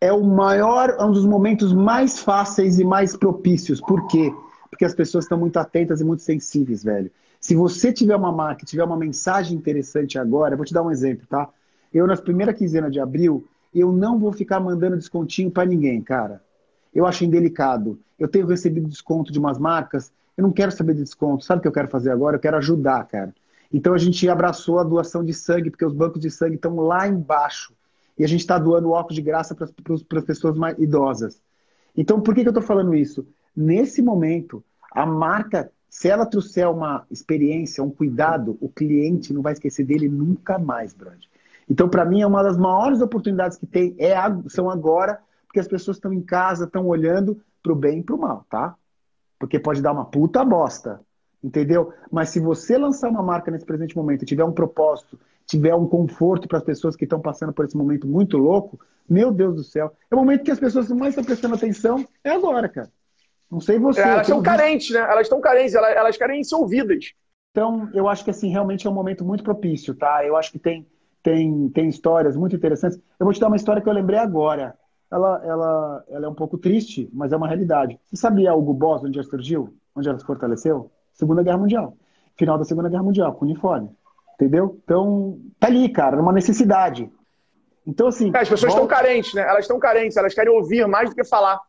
É 0.00 0.10
o 0.10 0.22
maior, 0.22 0.96
é 0.98 1.04
um 1.04 1.12
dos 1.12 1.26
momentos 1.26 1.74
mais 1.74 2.18
fáceis 2.18 2.78
e 2.78 2.84
mais 2.84 3.14
propícios. 3.14 3.78
Por 3.78 4.06
quê? 4.06 4.32
Porque 4.70 4.86
as 4.86 4.94
pessoas 4.94 5.26
estão 5.26 5.36
muito 5.36 5.58
atentas 5.58 6.00
e 6.00 6.04
muito 6.04 6.22
sensíveis, 6.22 6.82
velho. 6.82 7.10
Se 7.38 7.54
você 7.54 7.92
tiver 7.92 8.16
uma 8.16 8.32
marca, 8.32 8.64
tiver 8.64 8.84
uma 8.84 8.96
mensagem 8.96 9.58
interessante 9.58 10.18
agora, 10.18 10.54
eu 10.54 10.56
vou 10.56 10.64
te 10.64 10.72
dar 10.72 10.82
um 10.82 10.90
exemplo, 10.90 11.26
tá? 11.28 11.50
Eu, 11.92 12.06
nas 12.06 12.20
primeiras 12.20 12.56
quinzenas 12.56 12.90
de 12.90 12.98
abril, 12.98 13.46
eu 13.74 13.92
não 13.92 14.18
vou 14.18 14.32
ficar 14.32 14.60
mandando 14.60 14.96
descontinho 14.96 15.50
para 15.50 15.64
ninguém, 15.64 16.00
cara. 16.00 16.42
Eu 16.94 17.06
acho 17.06 17.24
indelicado. 17.24 17.98
Eu 18.18 18.28
tenho 18.28 18.46
recebido 18.46 18.88
desconto 18.88 19.32
de 19.32 19.38
umas 19.38 19.58
marcas, 19.58 20.12
eu 20.36 20.42
não 20.42 20.52
quero 20.52 20.72
saber 20.72 20.94
de 20.94 21.02
desconto. 21.02 21.44
Sabe 21.44 21.58
o 21.58 21.62
que 21.62 21.68
eu 21.68 21.72
quero 21.72 21.88
fazer 21.88 22.10
agora? 22.10 22.36
Eu 22.36 22.40
quero 22.40 22.56
ajudar, 22.56 23.06
cara. 23.06 23.34
Então 23.72 23.94
a 23.94 23.98
gente 23.98 24.28
abraçou 24.28 24.78
a 24.78 24.84
doação 24.84 25.24
de 25.24 25.32
sangue, 25.32 25.70
porque 25.70 25.84
os 25.84 25.92
bancos 25.92 26.20
de 26.20 26.30
sangue 26.30 26.56
estão 26.56 26.76
lá 26.76 27.08
embaixo. 27.08 27.72
E 28.18 28.24
a 28.24 28.28
gente 28.28 28.40
está 28.40 28.58
doando 28.58 28.90
óculos 28.90 29.16
de 29.16 29.22
graça 29.22 29.54
para 29.54 29.64
as 29.64 30.24
pessoas 30.24 30.56
mais 30.56 30.78
idosas. 30.78 31.40
Então, 31.96 32.20
por 32.20 32.34
que, 32.34 32.42
que 32.42 32.48
eu 32.48 32.52
estou 32.52 32.62
falando 32.62 32.94
isso? 32.94 33.26
Nesse 33.56 34.02
momento, 34.02 34.62
a 34.90 35.04
marca, 35.04 35.70
se 35.88 36.08
ela 36.08 36.26
trouxer 36.26 36.68
uma 36.68 37.06
experiência, 37.10 37.82
um 37.82 37.90
cuidado, 37.90 38.56
o 38.60 38.68
cliente 38.68 39.32
não 39.32 39.42
vai 39.42 39.54
esquecer 39.54 39.84
dele 39.84 40.08
nunca 40.08 40.58
mais, 40.58 40.94
brother. 40.94 41.20
Então, 41.68 41.88
para 41.88 42.04
mim, 42.04 42.20
é 42.22 42.26
uma 42.26 42.42
das 42.42 42.56
maiores 42.56 43.00
oportunidades 43.00 43.56
que 43.56 43.66
tem 43.66 43.94
é, 43.98 44.14
são 44.48 44.68
agora, 44.68 45.20
porque 45.46 45.60
as 45.60 45.68
pessoas 45.68 45.96
estão 45.96 46.12
em 46.12 46.22
casa, 46.22 46.64
estão 46.64 46.86
olhando 46.86 47.40
para 47.62 47.72
o 47.72 47.76
bem 47.76 48.00
e 48.00 48.02
para 48.02 48.14
o 48.14 48.18
mal, 48.18 48.44
tá? 48.50 48.74
Porque 49.38 49.58
pode 49.58 49.80
dar 49.80 49.92
uma 49.92 50.04
puta 50.04 50.44
bosta, 50.44 51.00
entendeu? 51.42 51.92
Mas 52.10 52.30
se 52.30 52.40
você 52.40 52.76
lançar 52.76 53.10
uma 53.10 53.22
marca 53.22 53.50
nesse 53.50 53.64
presente 53.64 53.96
momento, 53.96 54.24
tiver 54.24 54.44
um 54.44 54.52
propósito, 54.52 55.18
tiver 55.46 55.74
um 55.74 55.86
conforto 55.86 56.48
para 56.48 56.58
as 56.58 56.64
pessoas 56.64 56.96
que 56.96 57.04
estão 57.04 57.20
passando 57.20 57.52
por 57.52 57.64
esse 57.64 57.76
momento 57.76 58.06
muito 58.06 58.36
louco, 58.36 58.78
meu 59.08 59.32
Deus 59.32 59.54
do 59.54 59.64
céu, 59.64 59.92
é 60.10 60.14
o 60.14 60.18
momento 60.18 60.44
que 60.44 60.50
as 60.50 60.60
pessoas 60.60 60.88
mais 60.90 61.10
estão 61.10 61.24
prestando 61.24 61.54
atenção, 61.54 62.06
é 62.24 62.30
agora, 62.30 62.68
cara. 62.68 62.90
Não 63.50 63.60
sei 63.60 63.78
você. 63.78 64.00
É, 64.00 64.08
elas 64.08 64.26
estão 64.26 64.42
carentes, 64.42 64.90
né? 64.90 65.00
Elas 65.00 65.22
estão 65.22 65.40
carentes, 65.40 65.74
elas, 65.74 65.94
elas 65.94 66.16
querem 66.16 66.42
ser 66.42 66.54
ouvidas. 66.54 67.12
Então, 67.50 67.90
eu 67.92 68.08
acho 68.08 68.24
que 68.24 68.30
assim, 68.30 68.48
realmente 68.48 68.86
é 68.86 68.90
um 68.90 68.94
momento 68.94 69.24
muito 69.24 69.44
propício, 69.44 69.94
tá? 69.94 70.24
Eu 70.24 70.36
acho 70.36 70.50
que 70.50 70.58
tem 70.58 70.86
tem, 71.22 71.68
tem 71.68 71.88
histórias 71.88 72.36
muito 72.36 72.56
interessantes. 72.56 72.98
Eu 73.18 73.24
vou 73.24 73.32
te 73.32 73.40
dar 73.40 73.46
uma 73.46 73.56
história 73.56 73.80
que 73.80 73.88
eu 73.88 73.92
lembrei 73.92 74.18
agora. 74.18 74.74
ela, 75.10 75.42
ela, 75.44 76.04
ela 76.08 76.26
é 76.26 76.28
um 76.28 76.34
pouco 76.34 76.58
triste, 76.58 77.08
mas 77.12 77.32
é 77.32 77.36
uma 77.36 77.46
realidade. 77.46 77.98
Você 78.06 78.16
sabia 78.16 78.54
Hugo 78.54 78.74
Boss, 78.74 79.04
onde 79.04 79.18
ela 79.18 79.28
surgiu? 79.28 79.74
Onde 79.94 80.08
ela 80.08 80.18
se 80.18 80.24
fortaleceu? 80.24 80.90
Segunda 81.12 81.42
Guerra 81.42 81.58
Mundial. 81.58 81.96
Final 82.36 82.58
da 82.58 82.64
Segunda 82.64 82.88
Guerra 82.88 83.02
Mundial, 83.02 83.34
com 83.34 83.44
uniforme. 83.44 83.90
Entendeu? 84.34 84.80
Então, 84.82 85.38
tá 85.60 85.68
ali, 85.68 85.88
cara, 85.88 86.20
uma 86.20 86.32
necessidade. 86.32 87.10
Então, 87.86 88.08
assim. 88.08 88.32
É, 88.34 88.40
as 88.40 88.48
pessoas 88.48 88.72
volta... 88.72 88.84
estão 88.84 88.86
carentes, 88.86 89.34
né? 89.34 89.42
Elas 89.42 89.64
estão 89.64 89.78
carentes, 89.78 90.16
elas 90.16 90.34
querem 90.34 90.52
ouvir 90.52 90.86
mais 90.88 91.10
do 91.10 91.14
que 91.14 91.24
falar. 91.24 91.60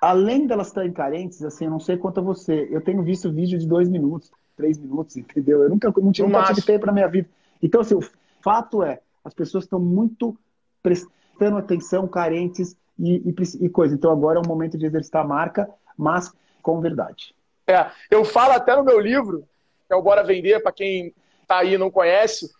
Além 0.00 0.46
delas 0.46 0.68
estarem 0.68 0.92
carentes, 0.92 1.42
assim, 1.42 1.64
eu 1.64 1.70
não 1.70 1.80
sei 1.80 1.96
quanto 1.96 2.20
a 2.20 2.22
você. 2.22 2.68
Eu 2.70 2.80
tenho 2.80 3.02
visto 3.02 3.32
vídeo 3.32 3.58
de 3.58 3.66
dois 3.66 3.88
minutos, 3.88 4.30
três 4.56 4.78
minutos, 4.78 5.16
entendeu? 5.16 5.62
Eu 5.62 5.70
nunca 5.70 5.92
não 5.96 6.04
nunca 6.04 6.44
tive 6.44 6.62
tempo 6.62 6.86
na 6.86 6.92
minha 6.92 7.08
vida. 7.08 7.28
Então, 7.62 7.80
assim, 7.80 7.94
o 7.94 8.02
fato 8.44 8.82
é, 8.82 9.00
as 9.24 9.32
pessoas 9.32 9.64
estão 9.64 9.80
muito 9.80 10.36
prestando 10.82 11.56
atenção, 11.56 12.06
carentes 12.06 12.76
e, 12.98 13.16
e, 13.16 13.64
e 13.64 13.68
coisa. 13.70 13.94
Então, 13.94 14.12
agora 14.12 14.38
é 14.38 14.42
o 14.42 14.46
momento 14.46 14.76
de 14.76 14.84
exercitar 14.84 15.24
a 15.24 15.26
marca, 15.26 15.68
mas 15.96 16.30
com 16.62 16.78
verdade. 16.80 17.34
É, 17.66 17.90
eu 18.10 18.22
falo 18.24 18.52
até 18.52 18.76
no 18.76 18.84
meu 18.84 19.00
livro, 19.00 19.48
que 19.86 19.94
é 19.94 19.96
o 19.96 20.02
Bora 20.02 20.22
Vender, 20.22 20.62
para 20.62 20.72
quem 20.72 21.14
está 21.42 21.58
aí 21.58 21.74
e 21.74 21.78
não 21.78 21.90
conhece, 21.90 22.50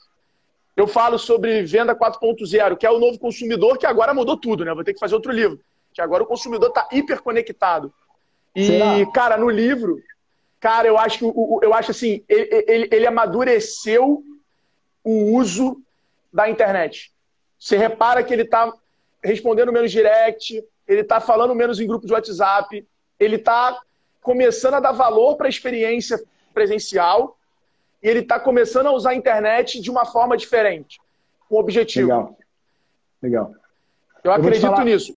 eu 0.74 0.86
falo 0.86 1.18
sobre 1.18 1.62
venda 1.62 1.94
4.0, 1.94 2.76
que 2.76 2.86
é 2.86 2.90
o 2.90 2.98
novo 2.98 3.18
consumidor, 3.18 3.78
que 3.78 3.86
agora 3.86 4.14
mudou 4.14 4.36
tudo, 4.36 4.64
né? 4.64 4.74
Vou 4.74 4.82
ter 4.82 4.94
que 4.94 4.98
fazer 4.98 5.14
outro 5.14 5.30
livro. 5.30 5.60
Que 5.92 6.00
agora 6.00 6.22
o 6.22 6.26
consumidor 6.26 6.70
está 6.70 6.88
hiperconectado. 6.90 7.92
E, 8.56 8.66
Será? 8.66 9.12
cara, 9.12 9.36
no 9.36 9.48
livro, 9.48 10.00
cara, 10.58 10.88
eu 10.88 10.98
acho 10.98 11.18
que 11.18 11.24
eu 11.64 11.72
acho 11.72 11.92
assim, 11.92 12.24
ele, 12.28 12.64
ele, 12.66 12.88
ele 12.90 13.06
amadureceu 13.06 14.24
o 15.04 15.36
uso 15.36 15.80
da 16.32 16.48
internet. 16.48 17.12
Você 17.58 17.76
repara 17.76 18.24
que 18.24 18.32
ele 18.32 18.42
está 18.42 18.72
respondendo 19.22 19.72
menos 19.72 19.92
direct, 19.92 20.64
ele 20.88 21.00
está 21.02 21.20
falando 21.20 21.54
menos 21.54 21.78
em 21.78 21.86
grupo 21.86 22.06
de 22.06 22.12
WhatsApp, 22.12 22.86
ele 23.18 23.36
está 23.36 23.80
começando 24.20 24.74
a 24.74 24.80
dar 24.80 24.92
valor 24.92 25.36
para 25.36 25.46
a 25.46 25.50
experiência 25.50 26.20
presencial 26.52 27.36
e 28.02 28.08
ele 28.08 28.20
está 28.20 28.40
começando 28.40 28.86
a 28.86 28.92
usar 28.92 29.10
a 29.10 29.14
internet 29.14 29.80
de 29.80 29.90
uma 29.90 30.04
forma 30.04 30.36
diferente, 30.36 31.00
com 31.48 31.56
objetivo. 31.56 32.08
Legal. 32.08 32.38
Legal. 33.22 33.54
Eu, 34.22 34.30
eu 34.30 34.32
acredito 34.32 34.62
falar... 34.62 34.84
nisso. 34.84 35.14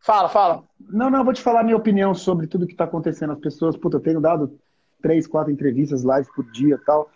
Fala, 0.00 0.28
fala. 0.28 0.64
Não, 0.80 1.08
não, 1.08 1.24
vou 1.24 1.32
te 1.32 1.40
falar 1.40 1.60
a 1.60 1.64
minha 1.64 1.76
opinião 1.76 2.12
sobre 2.12 2.48
tudo 2.48 2.66
que 2.66 2.72
está 2.72 2.84
acontecendo. 2.84 3.32
As 3.32 3.38
pessoas, 3.38 3.76
puta, 3.76 3.98
eu 3.98 4.00
tenho 4.00 4.20
dado 4.20 4.58
três, 5.00 5.26
quatro 5.26 5.52
entrevistas 5.52 6.02
live 6.02 6.28
por 6.34 6.44
dia 6.50 6.80
tal. 6.84 7.08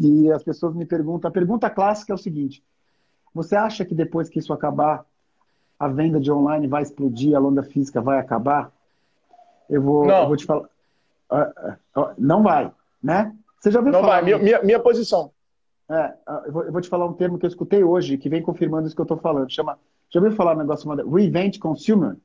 E 0.00 0.30
as 0.30 0.42
pessoas 0.42 0.74
me 0.74 0.84
perguntam. 0.84 1.28
A 1.28 1.32
pergunta 1.32 1.70
clássica 1.70 2.12
é 2.12 2.14
o 2.14 2.18
seguinte: 2.18 2.62
Você 3.34 3.56
acha 3.56 3.84
que 3.84 3.94
depois 3.94 4.28
que 4.28 4.38
isso 4.38 4.52
acabar, 4.52 5.04
a 5.78 5.88
venda 5.88 6.20
de 6.20 6.30
online 6.30 6.66
vai 6.66 6.82
explodir, 6.82 7.34
a 7.34 7.38
londa 7.38 7.62
física 7.62 8.00
vai 8.00 8.18
acabar? 8.18 8.72
Eu 9.68 9.82
vou, 9.82 10.06
não. 10.06 10.22
Eu 10.22 10.28
vou 10.28 10.36
te 10.36 10.44
falar. 10.44 10.68
Ah, 11.30 11.76
ah, 11.96 12.14
não 12.16 12.42
vai, 12.42 12.70
né? 13.02 13.34
Você 13.58 13.70
já 13.70 13.80
ouviu 13.80 13.92
Não 13.92 14.00
falar? 14.00 14.14
vai, 14.14 14.24
minha, 14.24 14.38
minha, 14.38 14.62
minha, 14.62 14.78
posição. 14.78 15.30
É, 15.88 16.14
eu 16.46 16.52
vou, 16.52 16.62
eu 16.64 16.72
vou, 16.72 16.80
te 16.80 16.88
falar 16.88 17.06
um 17.06 17.12
termo 17.12 17.38
que 17.38 17.46
eu 17.46 17.48
escutei 17.48 17.82
hoje, 17.82 18.18
que 18.18 18.28
vem 18.28 18.42
confirmando 18.42 18.86
isso 18.86 18.94
que 18.94 19.00
eu 19.00 19.04
estou 19.04 19.16
falando. 19.16 19.50
Chama, 19.50 19.78
já 20.10 20.20
ouviu 20.20 20.36
falar 20.36 20.54
um 20.54 20.58
negócio 20.58 20.84
chamado 20.84 21.08
Revent 21.10 21.58
Consumer? 21.58 22.16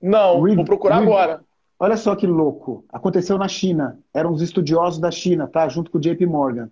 Não, 0.00 0.42
Re, 0.42 0.56
vou 0.56 0.64
procurar 0.64 0.98
Re, 0.98 1.06
agora. 1.06 1.44
Olha 1.78 1.96
só 1.96 2.14
que 2.14 2.26
louco. 2.26 2.84
Aconteceu 2.90 3.38
na 3.38 3.48
China. 3.48 3.98
Eram 4.12 4.32
os 4.32 4.42
estudiosos 4.42 5.00
da 5.00 5.10
China, 5.10 5.46
tá? 5.46 5.66
Junto 5.68 5.90
com 5.90 5.96
o 5.96 6.00
JP 6.00 6.26
Morgan. 6.26 6.70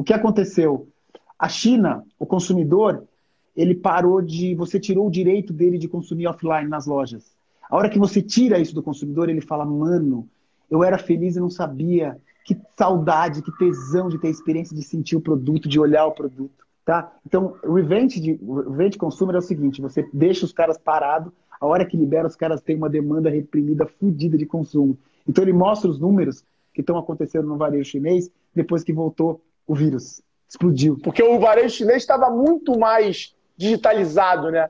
O 0.00 0.02
que 0.02 0.14
aconteceu? 0.14 0.88
A 1.38 1.46
China, 1.46 2.02
o 2.18 2.24
consumidor, 2.24 3.04
ele 3.54 3.74
parou 3.74 4.22
de. 4.22 4.54
Você 4.54 4.80
tirou 4.80 5.06
o 5.06 5.10
direito 5.10 5.52
dele 5.52 5.76
de 5.76 5.86
consumir 5.86 6.26
offline 6.26 6.70
nas 6.70 6.86
lojas. 6.86 7.36
A 7.68 7.76
hora 7.76 7.90
que 7.90 7.98
você 7.98 8.22
tira 8.22 8.58
isso 8.58 8.74
do 8.74 8.82
consumidor, 8.82 9.28
ele 9.28 9.42
fala: 9.42 9.62
mano, 9.62 10.26
eu 10.70 10.82
era 10.82 10.96
feliz 10.96 11.36
e 11.36 11.40
não 11.40 11.50
sabia 11.50 12.16
que 12.46 12.56
saudade, 12.78 13.42
que 13.42 13.52
tesão 13.58 14.08
de 14.08 14.16
ter 14.16 14.28
a 14.28 14.30
experiência 14.30 14.74
de 14.74 14.82
sentir 14.82 15.16
o 15.16 15.20
produto, 15.20 15.68
de 15.68 15.78
olhar 15.78 16.06
o 16.06 16.12
produto, 16.12 16.64
tá? 16.82 17.12
Então, 17.26 17.56
o 17.62 17.78
event 17.78 18.14
de 18.14 18.40
event 18.70 18.96
consumer 18.96 19.34
é 19.36 19.38
o 19.40 19.42
seguinte, 19.42 19.82
você 19.82 20.08
deixa 20.14 20.46
os 20.46 20.52
caras 20.54 20.78
parados, 20.78 21.30
a 21.60 21.66
hora 21.66 21.84
que 21.84 21.98
libera 21.98 22.26
os 22.26 22.36
caras 22.36 22.62
têm 22.62 22.74
uma 22.74 22.88
demanda 22.88 23.28
reprimida 23.28 23.84
fodida 23.84 24.38
de 24.38 24.46
consumo. 24.46 24.96
Então 25.28 25.44
ele 25.44 25.52
mostra 25.52 25.90
os 25.90 26.00
números 26.00 26.42
que 26.72 26.80
estão 26.80 26.96
acontecendo 26.96 27.46
no 27.46 27.58
varejo 27.58 27.90
chinês 27.90 28.30
depois 28.54 28.82
que 28.82 28.94
voltou 28.94 29.42
o 29.70 29.74
vírus. 29.74 30.22
Explodiu. 30.48 30.98
Porque 31.02 31.22
o 31.22 31.38
varejo 31.38 31.76
chinês 31.76 31.98
estava 31.98 32.28
muito 32.28 32.78
mais 32.78 33.34
digitalizado, 33.56 34.50
né? 34.50 34.68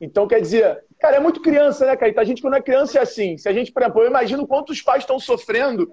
Então, 0.00 0.26
quer 0.26 0.40
dizer, 0.40 0.84
cara, 0.98 1.16
é 1.16 1.20
muito 1.20 1.40
criança, 1.40 1.86
né? 1.86 1.96
Então, 2.08 2.22
a 2.22 2.26
gente, 2.26 2.42
quando 2.42 2.56
é 2.56 2.62
criança, 2.62 2.98
é 2.98 3.02
assim. 3.02 3.38
Se 3.38 3.48
a 3.48 3.52
gente, 3.52 3.70
por 3.70 3.82
exemplo, 3.82 4.02
eu 4.02 4.08
imagino 4.08 4.46
quantos 4.46 4.82
pais 4.82 5.02
estão 5.02 5.20
sofrendo 5.20 5.92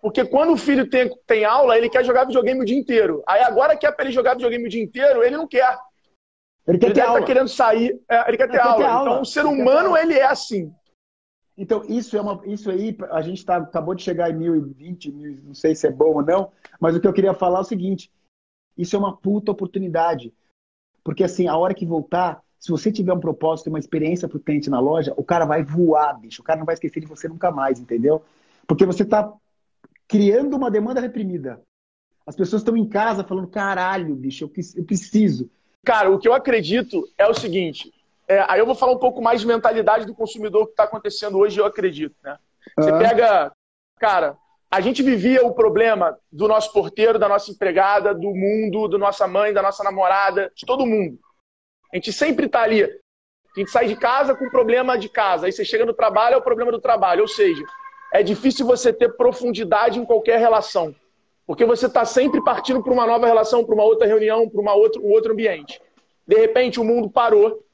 porque 0.00 0.24
quando 0.24 0.52
o 0.52 0.56
filho 0.56 0.88
tem, 0.88 1.10
tem 1.26 1.44
aula, 1.44 1.76
ele 1.76 1.88
quer 1.88 2.04
jogar 2.04 2.24
videogame 2.24 2.60
o 2.60 2.64
dia 2.64 2.78
inteiro. 2.78 3.24
Aí 3.26 3.42
agora 3.42 3.76
que 3.76 3.86
é 3.86 3.90
para 3.90 4.04
ele 4.04 4.14
jogar 4.14 4.34
videogame 4.34 4.64
o 4.64 4.68
dia 4.68 4.82
inteiro, 4.82 5.22
ele 5.22 5.36
não 5.36 5.48
quer. 5.48 5.76
Ele 6.66 6.78
quer 6.78 6.86
ele 6.86 6.94
ter 6.94 7.00
tá 7.00 7.08
aula. 7.08 7.20
Tá 7.20 7.26
querendo 7.26 7.48
sair, 7.48 8.00
é, 8.08 8.28
ele 8.28 8.36
quer 8.36 8.48
ter, 8.48 8.54
ele 8.54 8.60
aula. 8.60 8.76
Quer 8.76 8.82
ter 8.82 8.88
aula. 8.88 9.10
Então 9.10 9.22
o 9.22 9.26
ser 9.26 9.46
humano, 9.46 9.96
ele 9.96 10.14
é 10.14 10.26
assim. 10.26 10.72
Então, 11.56 11.84
isso 11.88 12.16
é 12.16 12.20
uma, 12.20 12.40
isso 12.46 12.70
aí, 12.70 12.96
a 13.10 13.22
gente 13.22 13.44
tá, 13.44 13.56
acabou 13.56 13.94
de 13.94 14.02
chegar 14.02 14.30
em 14.30 14.36
1020, 14.36 15.10
não 15.42 15.54
sei 15.54 15.74
se 15.74 15.86
é 15.86 15.90
bom 15.90 16.14
ou 16.16 16.22
não, 16.22 16.52
mas 16.78 16.94
o 16.94 17.00
que 17.00 17.06
eu 17.06 17.12
queria 17.12 17.32
falar 17.32 17.58
é 17.58 17.62
o 17.62 17.64
seguinte: 17.64 18.10
isso 18.76 18.94
é 18.94 18.98
uma 18.98 19.16
puta 19.16 19.52
oportunidade. 19.52 20.34
Porque 21.02 21.24
assim, 21.24 21.46
a 21.46 21.56
hora 21.56 21.72
que 21.72 21.86
voltar, 21.86 22.42
se 22.58 22.70
você 22.70 22.92
tiver 22.92 23.12
um 23.12 23.20
propósito, 23.20 23.68
uma 23.68 23.78
experiência 23.78 24.28
pro 24.28 24.40
cliente 24.40 24.68
na 24.68 24.80
loja, 24.80 25.14
o 25.16 25.24
cara 25.24 25.46
vai 25.46 25.62
voar, 25.62 26.18
bicho. 26.18 26.42
O 26.42 26.44
cara 26.44 26.58
não 26.58 26.66
vai 26.66 26.74
esquecer 26.74 27.00
de 27.00 27.06
você 27.06 27.28
nunca 27.28 27.50
mais, 27.50 27.78
entendeu? 27.80 28.22
Porque 28.66 28.84
você 28.84 29.04
tá 29.04 29.32
criando 30.08 30.56
uma 30.56 30.70
demanda 30.70 31.00
reprimida. 31.00 31.62
As 32.26 32.34
pessoas 32.34 32.62
estão 32.62 32.76
em 32.76 32.88
casa 32.88 33.22
falando, 33.22 33.46
caralho, 33.46 34.14
bicho, 34.14 34.44
eu 34.44 34.84
preciso. 34.84 35.48
Cara, 35.84 36.10
o 36.10 36.18
que 36.18 36.26
eu 36.26 36.34
acredito 36.34 37.08
é 37.16 37.26
o 37.26 37.34
seguinte. 37.34 37.92
É, 38.28 38.44
aí 38.48 38.58
eu 38.58 38.66
vou 38.66 38.74
falar 38.74 38.92
um 38.92 38.98
pouco 38.98 39.22
mais 39.22 39.40
de 39.40 39.46
mentalidade 39.46 40.04
do 40.04 40.14
consumidor 40.14 40.66
que 40.66 40.72
está 40.72 40.84
acontecendo 40.84 41.38
hoje, 41.38 41.60
eu 41.60 41.66
acredito. 41.66 42.14
Né? 42.22 42.36
Você 42.78 42.90
uhum. 42.90 42.98
pega. 42.98 43.52
Cara, 43.98 44.36
a 44.70 44.80
gente 44.80 45.02
vivia 45.02 45.46
o 45.46 45.54
problema 45.54 46.18
do 46.30 46.48
nosso 46.48 46.72
porteiro, 46.72 47.18
da 47.18 47.28
nossa 47.28 47.50
empregada, 47.50 48.12
do 48.12 48.34
mundo, 48.34 48.88
da 48.88 48.98
nossa 48.98 49.26
mãe, 49.26 49.52
da 49.52 49.62
nossa 49.62 49.82
namorada, 49.84 50.52
de 50.54 50.66
todo 50.66 50.86
mundo. 50.86 51.18
A 51.92 51.96
gente 51.96 52.12
sempre 52.12 52.46
está 52.46 52.62
ali. 52.62 52.82
A 52.82 53.58
gente 53.58 53.70
sai 53.70 53.86
de 53.86 53.96
casa 53.96 54.34
com 54.34 54.44
o 54.44 54.50
problema 54.50 54.98
de 54.98 55.08
casa. 55.08 55.46
Aí 55.46 55.52
você 55.52 55.64
chega 55.64 55.86
no 55.86 55.94
trabalho, 55.94 56.34
é 56.34 56.36
o 56.36 56.42
problema 56.42 56.70
do 56.70 56.80
trabalho. 56.80 57.22
Ou 57.22 57.28
seja, 57.28 57.64
é 58.12 58.22
difícil 58.22 58.66
você 58.66 58.92
ter 58.92 59.16
profundidade 59.16 59.98
em 59.98 60.04
qualquer 60.04 60.38
relação. 60.38 60.94
Porque 61.46 61.64
você 61.64 61.86
está 61.86 62.04
sempre 62.04 62.42
partindo 62.42 62.82
para 62.82 62.92
uma 62.92 63.06
nova 63.06 63.26
relação, 63.26 63.64
para 63.64 63.74
uma 63.74 63.84
outra 63.84 64.06
reunião, 64.06 64.48
para 64.48 64.60
uma 64.60 64.74
outra, 64.74 65.00
um 65.00 65.10
outro 65.10 65.32
ambiente. 65.32 65.80
De 66.26 66.36
repente, 66.36 66.80
o 66.80 66.84
mundo 66.84 67.08
parou. 67.08 67.64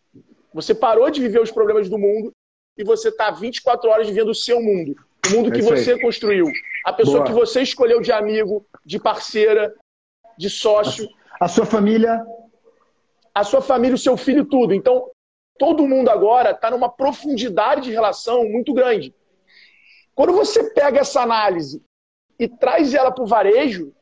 Você 0.54 0.74
parou 0.74 1.10
de 1.10 1.20
viver 1.20 1.40
os 1.40 1.50
problemas 1.50 1.88
do 1.88 1.98
mundo 1.98 2.32
e 2.76 2.84
você 2.84 3.08
está 3.08 3.30
24 3.30 3.88
horas 3.90 4.06
vivendo 4.06 4.30
o 4.30 4.34
seu 4.34 4.60
mundo. 4.62 4.94
O 5.26 5.30
mundo 5.30 5.52
que 5.52 5.60
é 5.60 5.62
você 5.62 5.98
construiu. 6.00 6.46
A 6.84 6.92
pessoa 6.92 7.18
Boa. 7.18 7.26
que 7.26 7.32
você 7.32 7.62
escolheu 7.62 8.00
de 8.00 8.12
amigo, 8.12 8.66
de 8.84 8.98
parceira, 8.98 9.74
de 10.36 10.50
sócio. 10.50 11.08
A 11.40 11.48
sua 11.48 11.64
família. 11.64 12.24
A 13.34 13.44
sua 13.44 13.62
família, 13.62 13.94
o 13.94 13.98
seu 13.98 14.16
filho, 14.16 14.44
tudo. 14.44 14.74
Então, 14.74 15.10
todo 15.58 15.86
mundo 15.86 16.10
agora 16.10 16.50
está 16.50 16.70
numa 16.70 16.90
profundidade 16.90 17.82
de 17.82 17.90
relação 17.90 18.44
muito 18.44 18.74
grande. 18.74 19.14
Quando 20.14 20.32
você 20.32 20.70
pega 20.72 21.00
essa 21.00 21.22
análise 21.22 21.82
e 22.38 22.48
traz 22.48 22.92
ela 22.92 23.10
para 23.10 23.24
o 23.24 23.26
varejo, 23.26 23.94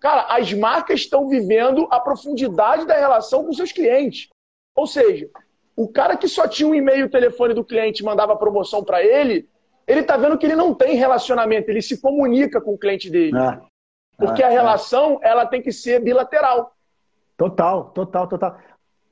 cara, 0.00 0.22
as 0.34 0.52
marcas 0.52 1.00
estão 1.00 1.28
vivendo 1.28 1.86
a 1.90 2.00
profundidade 2.00 2.86
da 2.86 2.98
relação 2.98 3.44
com 3.44 3.52
seus 3.52 3.72
clientes. 3.72 4.28
Ou 4.74 4.86
seja, 4.86 5.30
o 5.76 5.86
cara 5.86 6.16
que 6.16 6.26
só 6.26 6.48
tinha 6.48 6.68
um 6.68 6.74
e-mail, 6.74 7.06
o 7.06 7.10
telefone 7.10 7.52
do 7.52 7.62
cliente 7.62 8.02
mandava 8.02 8.34
promoção 8.34 8.82
para 8.82 9.04
ele, 9.04 9.48
ele 9.86 10.00
está 10.00 10.16
vendo 10.16 10.38
que 10.38 10.46
ele 10.46 10.56
não 10.56 10.74
tem 10.74 10.96
relacionamento, 10.96 11.70
ele 11.70 11.82
se 11.82 12.00
comunica 12.00 12.60
com 12.60 12.74
o 12.74 12.78
cliente 12.78 13.10
dele. 13.10 13.36
É. 13.38 13.60
Porque 14.16 14.42
a 14.42 14.48
é, 14.48 14.50
é. 14.50 14.54
relação, 14.54 15.20
ela 15.22 15.46
tem 15.46 15.60
que 15.60 15.70
ser 15.70 16.02
bilateral. 16.02 16.74
Total, 17.36 17.90
total, 17.90 18.26
total. 18.26 18.58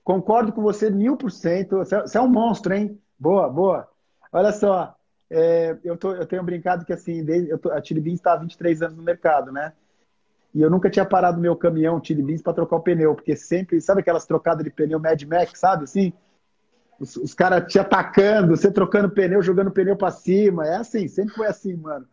Concordo 0.02 0.52
com 0.52 0.62
você 0.62 0.90
mil 0.90 1.16
por 1.16 1.30
cento. 1.30 1.78
Você 1.78 2.18
é 2.18 2.21
um 2.21 2.28
monstro, 2.28 2.75
hein? 2.75 2.99
Boa, 3.18 3.49
boa. 3.49 3.88
Olha 4.33 4.50
só, 4.50 4.94
é, 5.30 5.76
eu, 5.85 5.97
tô, 5.97 6.12
eu 6.14 6.26
tenho 6.26 6.42
brincado 6.42 6.85
que 6.85 6.92
assim, 6.92 7.23
desde, 7.23 7.50
eu 7.50 7.59
tô, 7.59 7.71
a 7.71 7.83
Chili 7.83 8.00
Beans 8.00 8.16
está 8.18 8.33
há 8.33 8.37
23 8.37 8.83
anos 8.83 8.97
no 8.97 9.02
mercado, 9.02 9.52
né? 9.52 9.73
E 10.54 10.62
eu 10.62 10.71
nunca 10.71 10.88
tinha 10.88 11.04
parado 11.04 11.40
meu 11.40 11.56
caminhão 11.56 12.02
Chili 12.02 12.23
Beans 12.23 12.42
para 12.42 12.54
trocar 12.54 12.76
o 12.76 12.80
pneu, 12.80 13.14
porque 13.14 13.37
sempre, 13.37 13.80
sabe 13.80 14.00
aquelas 14.00 14.26
trocadas 14.26 14.64
de 14.64 14.71
pneu 14.71 14.99
Mad 14.99 15.23
Max, 15.25 15.59
sabe 15.59 15.85
assim? 15.85 16.12
Os, 16.98 17.16
os 17.16 17.34
caras 17.34 17.70
te 17.70 17.78
atacando, 17.78 18.56
você 18.56 18.70
trocando 18.70 19.10
pneu, 19.10 19.42
jogando 19.42 19.70
pneu 19.70 19.96
para 19.96 20.10
cima. 20.10 20.66
É 20.66 20.76
assim, 20.76 21.08
sempre 21.08 21.34
foi 21.34 21.46
assim, 21.46 21.74
mano. 21.74 22.06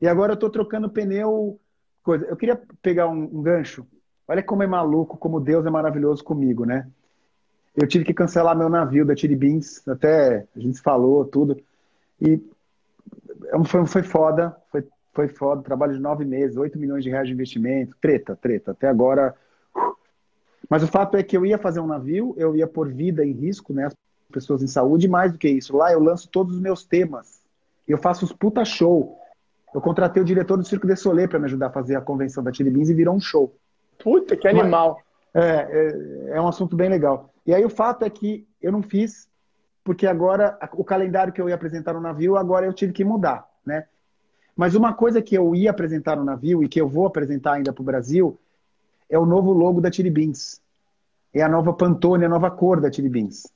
E 0.00 0.08
agora 0.08 0.32
eu 0.32 0.36
tô 0.36 0.48
trocando 0.48 0.90
pneu. 0.90 1.58
Coisa. 2.02 2.24
Eu 2.26 2.36
queria 2.36 2.60
pegar 2.80 3.08
um, 3.08 3.22
um 3.22 3.42
gancho. 3.42 3.86
Olha 4.26 4.42
como 4.42 4.62
é 4.62 4.66
maluco, 4.66 5.16
como 5.16 5.40
Deus 5.40 5.66
é 5.66 5.70
maravilhoso 5.70 6.22
comigo, 6.22 6.64
né? 6.64 6.86
eu 7.76 7.86
tive 7.86 8.04
que 8.04 8.14
cancelar 8.14 8.56
meu 8.56 8.68
navio 8.68 9.04
da 9.04 9.14
Chili 9.14 9.36
Beans, 9.36 9.86
até 9.88 10.46
a 10.54 10.60
gente 10.60 10.80
falou 10.80 11.24
tudo. 11.24 11.56
E 12.20 12.40
é 13.46 13.64
foi, 13.64 13.86
foi 13.86 14.02
foda, 14.02 14.56
foi, 14.70 14.86
foi 15.12 15.28
foda, 15.28 15.62
trabalho 15.62 15.94
de 15.94 16.00
nove 16.00 16.24
meses, 16.24 16.56
oito 16.56 16.78
milhões 16.78 17.04
de 17.04 17.10
reais 17.10 17.26
de 17.26 17.32
investimento, 17.32 17.96
treta, 18.00 18.36
treta. 18.36 18.72
Até 18.72 18.88
agora. 18.88 19.34
Mas 20.70 20.84
o 20.84 20.86
fato 20.86 21.16
é 21.16 21.22
que 21.24 21.36
eu 21.36 21.44
ia 21.44 21.58
fazer 21.58 21.80
um 21.80 21.86
navio, 21.88 22.32
eu 22.38 22.54
ia 22.54 22.66
pôr 22.66 22.88
vida 22.88 23.24
em 23.24 23.32
risco, 23.32 23.72
né? 23.72 23.86
As 23.86 23.94
pessoas 24.32 24.62
em 24.62 24.68
saúde, 24.68 25.08
mais 25.08 25.32
do 25.32 25.38
que 25.38 25.48
isso. 25.48 25.76
Lá 25.76 25.92
eu 25.92 25.98
lanço 25.98 26.28
todos 26.30 26.54
os 26.54 26.60
meus 26.60 26.84
temas. 26.84 27.40
Eu 27.88 27.98
faço 27.98 28.24
os 28.24 28.32
puta 28.32 28.64
show. 28.64 29.18
Eu 29.74 29.80
contratei 29.80 30.22
o 30.22 30.24
diretor 30.24 30.56
do 30.56 30.64
Circo 30.64 30.86
de 30.86 30.94
Soleil 30.94 31.28
para 31.28 31.40
me 31.40 31.46
ajudar 31.46 31.66
a 31.66 31.72
fazer 31.72 31.96
a 31.96 32.00
convenção 32.00 32.42
da 32.44 32.52
Chili 32.52 32.70
Beans 32.70 32.88
e 32.88 32.94
virou 32.94 33.16
um 33.16 33.20
show. 33.20 33.52
Puta, 33.98 34.36
que 34.36 34.46
animal. 34.46 35.02
Mas, 35.34 35.44
é, 35.44 36.28
é, 36.32 36.36
é 36.36 36.40
um 36.40 36.46
assunto 36.46 36.76
bem 36.76 36.88
legal. 36.88 37.30
E 37.44 37.52
aí 37.52 37.64
o 37.64 37.70
fato 37.70 38.04
é 38.04 38.10
que 38.10 38.46
eu 38.62 38.70
não 38.70 38.82
fiz, 38.82 39.28
porque 39.82 40.06
agora 40.06 40.56
o 40.74 40.84
calendário 40.84 41.32
que 41.32 41.40
eu 41.40 41.48
ia 41.48 41.54
apresentar 41.56 41.94
no 41.94 42.00
navio, 42.00 42.36
agora 42.36 42.64
eu 42.64 42.72
tive 42.72 42.92
que 42.92 43.04
mudar, 43.04 43.44
né? 43.66 43.86
Mas 44.56 44.76
uma 44.76 44.92
coisa 44.92 45.20
que 45.20 45.34
eu 45.34 45.52
ia 45.52 45.70
apresentar 45.70 46.16
no 46.16 46.24
navio 46.24 46.62
e 46.62 46.68
que 46.68 46.80
eu 46.80 46.88
vou 46.88 47.06
apresentar 47.06 47.54
ainda 47.54 47.72
para 47.72 47.82
o 47.82 47.84
Brasil 47.84 48.38
é 49.10 49.18
o 49.18 49.26
novo 49.26 49.52
logo 49.52 49.80
da 49.80 49.90
Chili 49.90 50.10
Beans. 50.10 50.60
É 51.34 51.42
a 51.42 51.48
nova 51.48 51.72
Pantone, 51.72 52.24
a 52.24 52.28
nova 52.28 52.50
cor 52.50 52.80
da 52.80 52.90
Chili 52.90 53.08
Beans, 53.08 53.46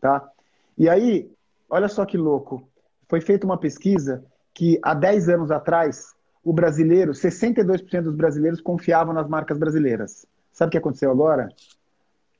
tá? 0.00 0.28
E 0.76 0.88
aí, 0.88 1.30
olha 1.68 1.88
só 1.88 2.04
que 2.04 2.16
louco. 2.16 2.66
Foi 3.08 3.20
feita 3.20 3.46
uma 3.46 3.58
pesquisa 3.58 4.24
que 4.54 4.78
há 4.82 4.94
10 4.94 5.28
anos 5.28 5.50
atrás, 5.50 6.14
o 6.42 6.52
brasileiro, 6.52 7.12
62% 7.12 8.02
dos 8.02 8.14
brasileiros 8.14 8.60
confiavam 8.60 9.14
nas 9.14 9.28
marcas 9.28 9.58
brasileiras. 9.58 10.26
Sabe 10.52 10.68
o 10.68 10.72
que 10.72 10.78
aconteceu 10.78 11.10
agora? 11.10 11.48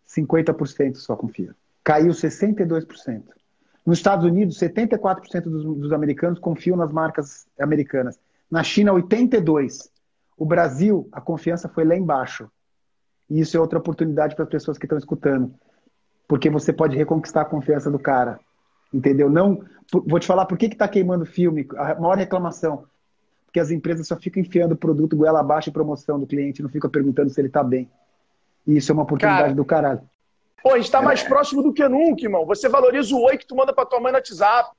50% 0.08 0.96
só 0.96 1.16
confia. 1.16 1.54
Caiu 1.84 2.12
62%. 2.12 3.22
Nos 3.84 3.98
Estados 3.98 4.24
Unidos, 4.24 4.58
74% 4.58 5.42
dos, 5.42 5.64
dos 5.64 5.92
americanos 5.92 6.38
confiam 6.38 6.76
nas 6.76 6.92
marcas 6.92 7.46
americanas. 7.58 8.18
Na 8.50 8.62
China, 8.62 8.92
82%. 8.92 9.90
O 10.36 10.44
Brasil, 10.44 11.08
a 11.12 11.20
confiança 11.20 11.68
foi 11.68 11.84
lá 11.84 11.96
embaixo. 11.96 12.50
E 13.32 13.40
isso 13.40 13.56
é 13.56 13.60
outra 13.60 13.78
oportunidade 13.78 14.34
para 14.36 14.44
as 14.44 14.50
pessoas 14.50 14.76
que 14.76 14.84
estão 14.84 14.98
escutando. 14.98 15.54
Porque 16.28 16.50
você 16.50 16.70
pode 16.70 16.98
reconquistar 16.98 17.40
a 17.40 17.46
confiança 17.46 17.90
do 17.90 17.98
cara. 17.98 18.38
Entendeu? 18.92 19.30
Não, 19.30 19.64
vou 19.90 20.20
te 20.20 20.26
falar 20.26 20.44
por 20.44 20.58
que 20.58 20.66
está 20.66 20.86
queimando 20.86 21.24
filme. 21.24 21.66
A 21.78 21.94
maior 21.94 22.18
reclamação. 22.18 22.84
Porque 23.46 23.58
as 23.58 23.70
empresas 23.70 24.06
só 24.06 24.16
ficam 24.16 24.42
enfiando 24.42 24.72
o 24.72 24.76
produto 24.76 25.16
goela 25.16 25.40
abaixo 25.40 25.70
em 25.70 25.72
promoção 25.72 26.20
do 26.20 26.26
cliente, 26.26 26.62
não 26.62 26.68
ficam 26.68 26.90
perguntando 26.90 27.30
se 27.30 27.40
ele 27.40 27.48
está 27.48 27.64
bem. 27.64 27.90
E 28.66 28.76
isso 28.76 28.92
é 28.92 28.94
uma 28.94 29.04
oportunidade 29.04 29.42
Cara, 29.44 29.54
do 29.54 29.64
caralho. 29.64 30.02
Pô, 30.62 30.74
a 30.74 30.76
gente 30.76 30.90
tá 30.90 31.00
é. 31.00 31.02
mais 31.02 31.22
próximo 31.22 31.62
do 31.62 31.72
que 31.72 31.88
nunca, 31.88 32.22
irmão. 32.22 32.44
Você 32.44 32.68
valoriza 32.68 33.14
o 33.14 33.22
oi 33.22 33.38
que 33.38 33.46
tu 33.46 33.56
manda 33.56 33.72
pra 33.72 33.86
tua 33.86 33.98
mãe 33.98 34.12
no 34.12 34.18
WhatsApp. 34.18 34.76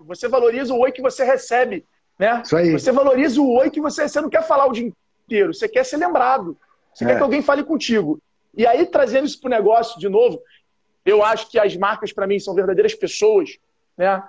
Você 0.00 0.28
valoriza 0.28 0.74
o 0.74 0.80
oi 0.80 0.92
que 0.92 1.00
você 1.00 1.24
recebe, 1.24 1.86
né? 2.18 2.42
Isso 2.44 2.54
aí. 2.54 2.70
Você 2.70 2.92
valoriza 2.92 3.40
o 3.40 3.50
oi 3.54 3.70
que 3.70 3.80
você... 3.80 4.06
Você 4.06 4.20
não 4.20 4.28
quer 4.28 4.42
falar 4.42 4.66
o 4.66 4.72
dia 4.72 4.92
inteiro, 5.26 5.54
você 5.54 5.66
quer 5.66 5.84
ser 5.84 5.96
lembrado. 5.96 6.54
Você 6.92 7.04
é. 7.04 7.08
quer 7.08 7.16
que 7.16 7.22
alguém 7.22 7.42
fale 7.42 7.64
contigo. 7.64 8.20
E 8.54 8.66
aí, 8.66 8.84
trazendo 8.86 9.26
isso 9.26 9.40
pro 9.40 9.50
negócio 9.50 9.98
de 10.00 10.08
novo, 10.08 10.40
eu 11.04 11.22
acho 11.22 11.50
que 11.50 11.58
as 11.58 11.76
marcas, 11.76 12.12
para 12.12 12.26
mim, 12.26 12.38
são 12.38 12.54
verdadeiras 12.54 12.94
pessoas, 12.94 13.58
né? 13.96 14.22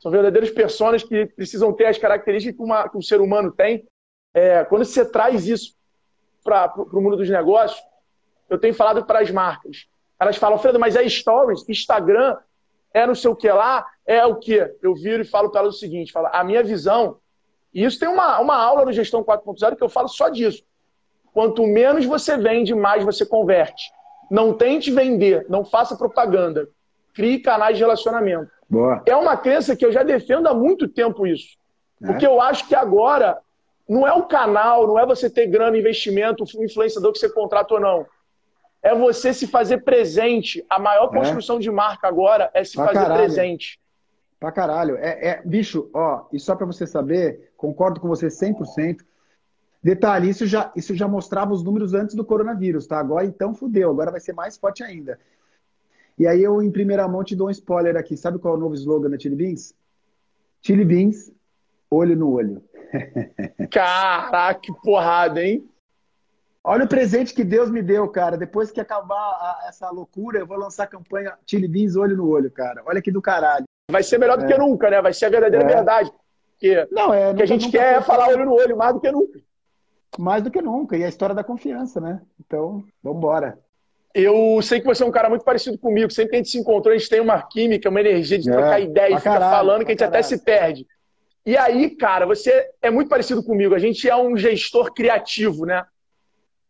São 0.00 0.10
verdadeiras 0.10 0.50
pessoas 0.50 1.02
que 1.02 1.26
precisam 1.26 1.72
ter 1.72 1.86
as 1.86 1.98
características 1.98 2.56
que, 2.56 2.62
uma, 2.62 2.88
que 2.88 2.96
um 2.96 3.02
ser 3.02 3.20
humano 3.20 3.50
tem. 3.50 3.86
É, 4.34 4.64
quando 4.64 4.84
você 4.84 5.04
traz 5.04 5.46
isso 5.46 5.74
para 6.44 6.72
o 6.76 7.00
mundo 7.00 7.16
dos 7.16 7.28
negócios, 7.28 7.80
eu 8.48 8.58
tenho 8.58 8.74
falado 8.74 9.04
para 9.04 9.20
as 9.20 9.30
marcas. 9.30 9.86
Elas 10.18 10.36
falam, 10.36 10.58
Fredo, 10.58 10.78
mas 10.78 10.96
é 10.96 11.08
stories, 11.08 11.68
Instagram, 11.68 12.36
é 12.92 13.06
não 13.06 13.14
sei 13.14 13.30
o 13.30 13.36
que 13.36 13.50
lá, 13.50 13.86
é 14.06 14.24
o 14.24 14.36
que? 14.36 14.74
Eu 14.80 14.94
viro 14.94 15.22
e 15.22 15.26
falo 15.26 15.50
para 15.50 15.62
elas 15.62 15.76
o 15.76 15.78
seguinte: 15.78 16.12
falo, 16.12 16.28
a 16.32 16.42
minha 16.44 16.62
visão, 16.62 17.18
e 17.74 17.84
isso 17.84 17.98
tem 17.98 18.08
uma, 18.08 18.40
uma 18.40 18.56
aula 18.56 18.84
no 18.84 18.92
Gestão 18.92 19.22
4.0 19.22 19.76
que 19.76 19.82
eu 19.82 19.88
falo 19.88 20.08
só 20.08 20.28
disso. 20.28 20.64
Quanto 21.36 21.66
menos 21.66 22.06
você 22.06 22.34
vende, 22.38 22.74
mais 22.74 23.04
você 23.04 23.26
converte. 23.26 23.92
Não 24.30 24.54
tente 24.54 24.90
vender, 24.90 25.44
não 25.50 25.66
faça 25.66 25.94
propaganda. 25.94 26.66
Crie 27.14 27.40
canais 27.40 27.76
de 27.76 27.82
relacionamento. 27.82 28.50
Boa. 28.66 29.02
É 29.04 29.14
uma 29.14 29.36
crença 29.36 29.76
que 29.76 29.84
eu 29.84 29.92
já 29.92 30.02
defendo 30.02 30.46
há 30.46 30.54
muito 30.54 30.88
tempo 30.88 31.26
isso. 31.26 31.58
É? 32.02 32.06
Porque 32.06 32.26
eu 32.26 32.40
acho 32.40 32.66
que 32.66 32.74
agora 32.74 33.36
não 33.86 34.08
é 34.08 34.14
o 34.14 34.22
canal, 34.22 34.86
não 34.86 34.98
é 34.98 35.04
você 35.04 35.28
ter 35.28 35.46
grana, 35.46 35.76
investimento, 35.76 36.42
o 36.42 36.64
influenciador 36.64 37.12
que 37.12 37.18
você 37.18 37.28
contrata 37.28 37.74
ou 37.74 37.80
não 37.80 38.06
é 38.82 38.94
você 38.94 39.34
se 39.34 39.46
fazer 39.46 39.82
presente. 39.84 40.64
A 40.70 40.78
maior 40.78 41.10
é. 41.12 41.18
construção 41.18 41.56
é. 41.56 41.58
de 41.58 41.70
marca 41.70 42.08
agora 42.08 42.50
é 42.54 42.64
se 42.64 42.76
pra 42.76 42.86
fazer 42.86 43.00
caralho. 43.00 43.20
presente. 43.20 43.78
Pra 44.40 44.50
caralho. 44.50 44.96
É, 44.96 45.28
é, 45.28 45.42
bicho, 45.44 45.90
ó, 45.92 46.24
e 46.32 46.40
só 46.40 46.56
para 46.56 46.64
você 46.64 46.86
saber, 46.86 47.52
concordo 47.58 48.00
com 48.00 48.08
você 48.08 48.28
100%. 48.28 49.00
Detalhe, 49.86 50.28
isso 50.28 50.48
já, 50.48 50.72
isso 50.74 50.96
já 50.96 51.06
mostrava 51.06 51.52
os 51.52 51.62
números 51.62 51.94
antes 51.94 52.16
do 52.16 52.24
coronavírus, 52.24 52.88
tá? 52.88 52.98
Agora 52.98 53.24
então 53.24 53.54
fudeu, 53.54 53.88
agora 53.88 54.10
vai 54.10 54.18
ser 54.18 54.32
mais 54.32 54.56
forte 54.56 54.82
ainda. 54.82 55.16
E 56.18 56.26
aí 56.26 56.42
eu, 56.42 56.60
em 56.60 56.72
primeira 56.72 57.06
mão, 57.06 57.22
te 57.22 57.36
dou 57.36 57.46
um 57.46 57.50
spoiler 57.52 57.96
aqui. 57.96 58.16
Sabe 58.16 58.40
qual 58.40 58.54
é 58.54 58.56
o 58.56 58.60
novo 58.60 58.74
slogan 58.74 59.08
da 59.08 59.16
Chili 59.16 59.36
Beans? 59.36 59.72
Chili 60.60 60.84
Beans, 60.84 61.30
olho 61.88 62.16
no 62.16 62.32
olho. 62.32 62.64
Caraca, 63.70 64.58
que 64.58 64.72
porrada, 64.82 65.40
hein? 65.40 65.64
Olha 66.64 66.84
o 66.84 66.88
presente 66.88 67.32
que 67.32 67.44
Deus 67.44 67.70
me 67.70 67.80
deu, 67.80 68.08
cara. 68.08 68.36
Depois 68.36 68.72
que 68.72 68.80
acabar 68.80 69.14
a, 69.14 69.66
essa 69.68 69.88
loucura, 69.90 70.40
eu 70.40 70.48
vou 70.48 70.58
lançar 70.58 70.82
a 70.82 70.88
campanha 70.88 71.38
Chili 71.46 71.68
Beans 71.68 71.94
olho 71.94 72.16
no 72.16 72.28
olho, 72.28 72.50
cara. 72.50 72.82
Olha 72.86 73.00
que 73.00 73.12
do 73.12 73.22
caralho. 73.22 73.66
Vai 73.88 74.02
ser 74.02 74.18
melhor 74.18 74.36
do 74.36 74.46
é. 74.46 74.48
que 74.48 74.58
nunca, 74.58 74.90
né? 74.90 75.00
Vai 75.00 75.12
ser 75.12 75.26
a 75.26 75.30
verdadeira 75.30 75.64
é. 75.64 75.76
verdade. 75.76 76.12
Porque 76.50 76.88
não, 76.90 77.14
é, 77.14 77.30
o 77.30 77.36
que 77.36 77.42
a 77.44 77.46
gente 77.46 77.70
quer 77.70 77.98
é 77.98 78.00
falar 78.00 78.26
olho 78.30 78.46
no 78.46 78.54
olho 78.54 78.76
mais 78.76 78.92
do 78.92 79.00
que 79.00 79.12
nunca. 79.12 79.45
Mais 80.18 80.42
do 80.42 80.50
que 80.50 80.62
nunca. 80.62 80.96
E 80.96 81.04
a 81.04 81.08
história 81.08 81.34
da 81.34 81.44
confiança, 81.44 82.00
né? 82.00 82.20
Então, 82.44 82.84
vamos 83.02 83.18
embora. 83.18 83.58
Eu 84.14 84.60
sei 84.62 84.80
que 84.80 84.86
você 84.86 85.02
é 85.02 85.06
um 85.06 85.10
cara 85.10 85.28
muito 85.28 85.44
parecido 85.44 85.76
comigo. 85.76 86.10
Sempre 86.10 86.30
que 86.30 86.36
a 86.36 86.38
gente 86.38 86.50
se 86.50 86.58
encontrou, 86.58 86.94
a 86.94 86.96
gente 86.96 87.10
tem 87.10 87.20
uma 87.20 87.42
química, 87.42 87.90
uma 87.90 88.00
energia 88.00 88.38
de 88.38 88.48
é, 88.48 88.52
trocar 88.52 88.80
ideia 88.80 89.14
e 89.14 89.18
ficar 89.18 89.40
falando 89.40 89.84
que 89.84 89.90
a 89.90 89.94
gente 89.94 90.04
até 90.04 90.22
se 90.22 90.38
perde. 90.38 90.86
E 91.44 91.56
aí, 91.56 91.90
cara, 91.90 92.26
você 92.26 92.70
é 92.80 92.90
muito 92.90 93.08
parecido 93.08 93.42
comigo. 93.42 93.74
A 93.74 93.78
gente 93.78 94.08
é 94.08 94.16
um 94.16 94.36
gestor 94.36 94.92
criativo, 94.92 95.66
né? 95.66 95.84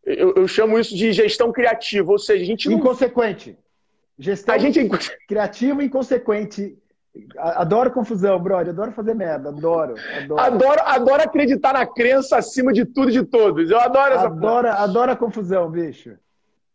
Eu, 0.03 0.35
eu, 0.35 0.47
chamo 0.47 0.77
isso 0.77 0.95
de 0.95 1.11
gestão 1.11 1.51
criativa, 1.51 2.11
ou 2.11 2.19
seja, 2.19 2.43
a 2.43 2.45
gente 2.45 2.69
não... 2.69 2.77
Inconsequente. 2.77 3.57
Gestão 4.19 4.55
a 4.55 4.57
gente... 4.57 4.79
É 4.79 4.87
criativa 5.27 5.81
e 5.81 5.87
inconsequente. 5.87 6.77
Adoro 7.37 7.91
confusão, 7.91 8.39
brother. 8.39 8.69
Adoro 8.69 8.91
fazer 8.91 9.13
merda. 9.13 9.49
Adoro. 9.49 9.95
Adoro. 10.17 10.41
Adoro, 10.41 10.81
adoro 10.83 11.23
acreditar 11.23 11.73
na 11.73 11.85
crença 11.85 12.37
acima 12.37 12.73
de 12.73 12.85
tudo 12.85 13.09
e 13.09 13.13
de 13.13 13.23
todos. 13.23 13.69
Eu 13.69 13.79
adoro 13.79 14.13
essa 14.13 14.25
adoro, 14.25 14.67
adoro 14.67 15.11
a 15.11 15.15
confusão, 15.15 15.69
bicho. 15.69 16.17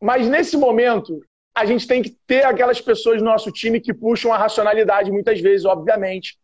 Mas 0.01 0.29
nesse 0.29 0.57
momento, 0.57 1.21
a 1.55 1.65
gente 1.65 1.87
tem 1.87 2.03
que 2.03 2.11
ter 2.27 2.45
aquelas 2.45 2.81
pessoas 2.81 3.21
no 3.21 3.31
nosso 3.31 3.53
time 3.53 3.81
que 3.81 3.93
puxam 3.93 4.33
a 4.33 4.39
racionalidade 4.39 5.11
muitas 5.11 5.41
vezes, 5.41 5.65
obviamente. 5.65 6.39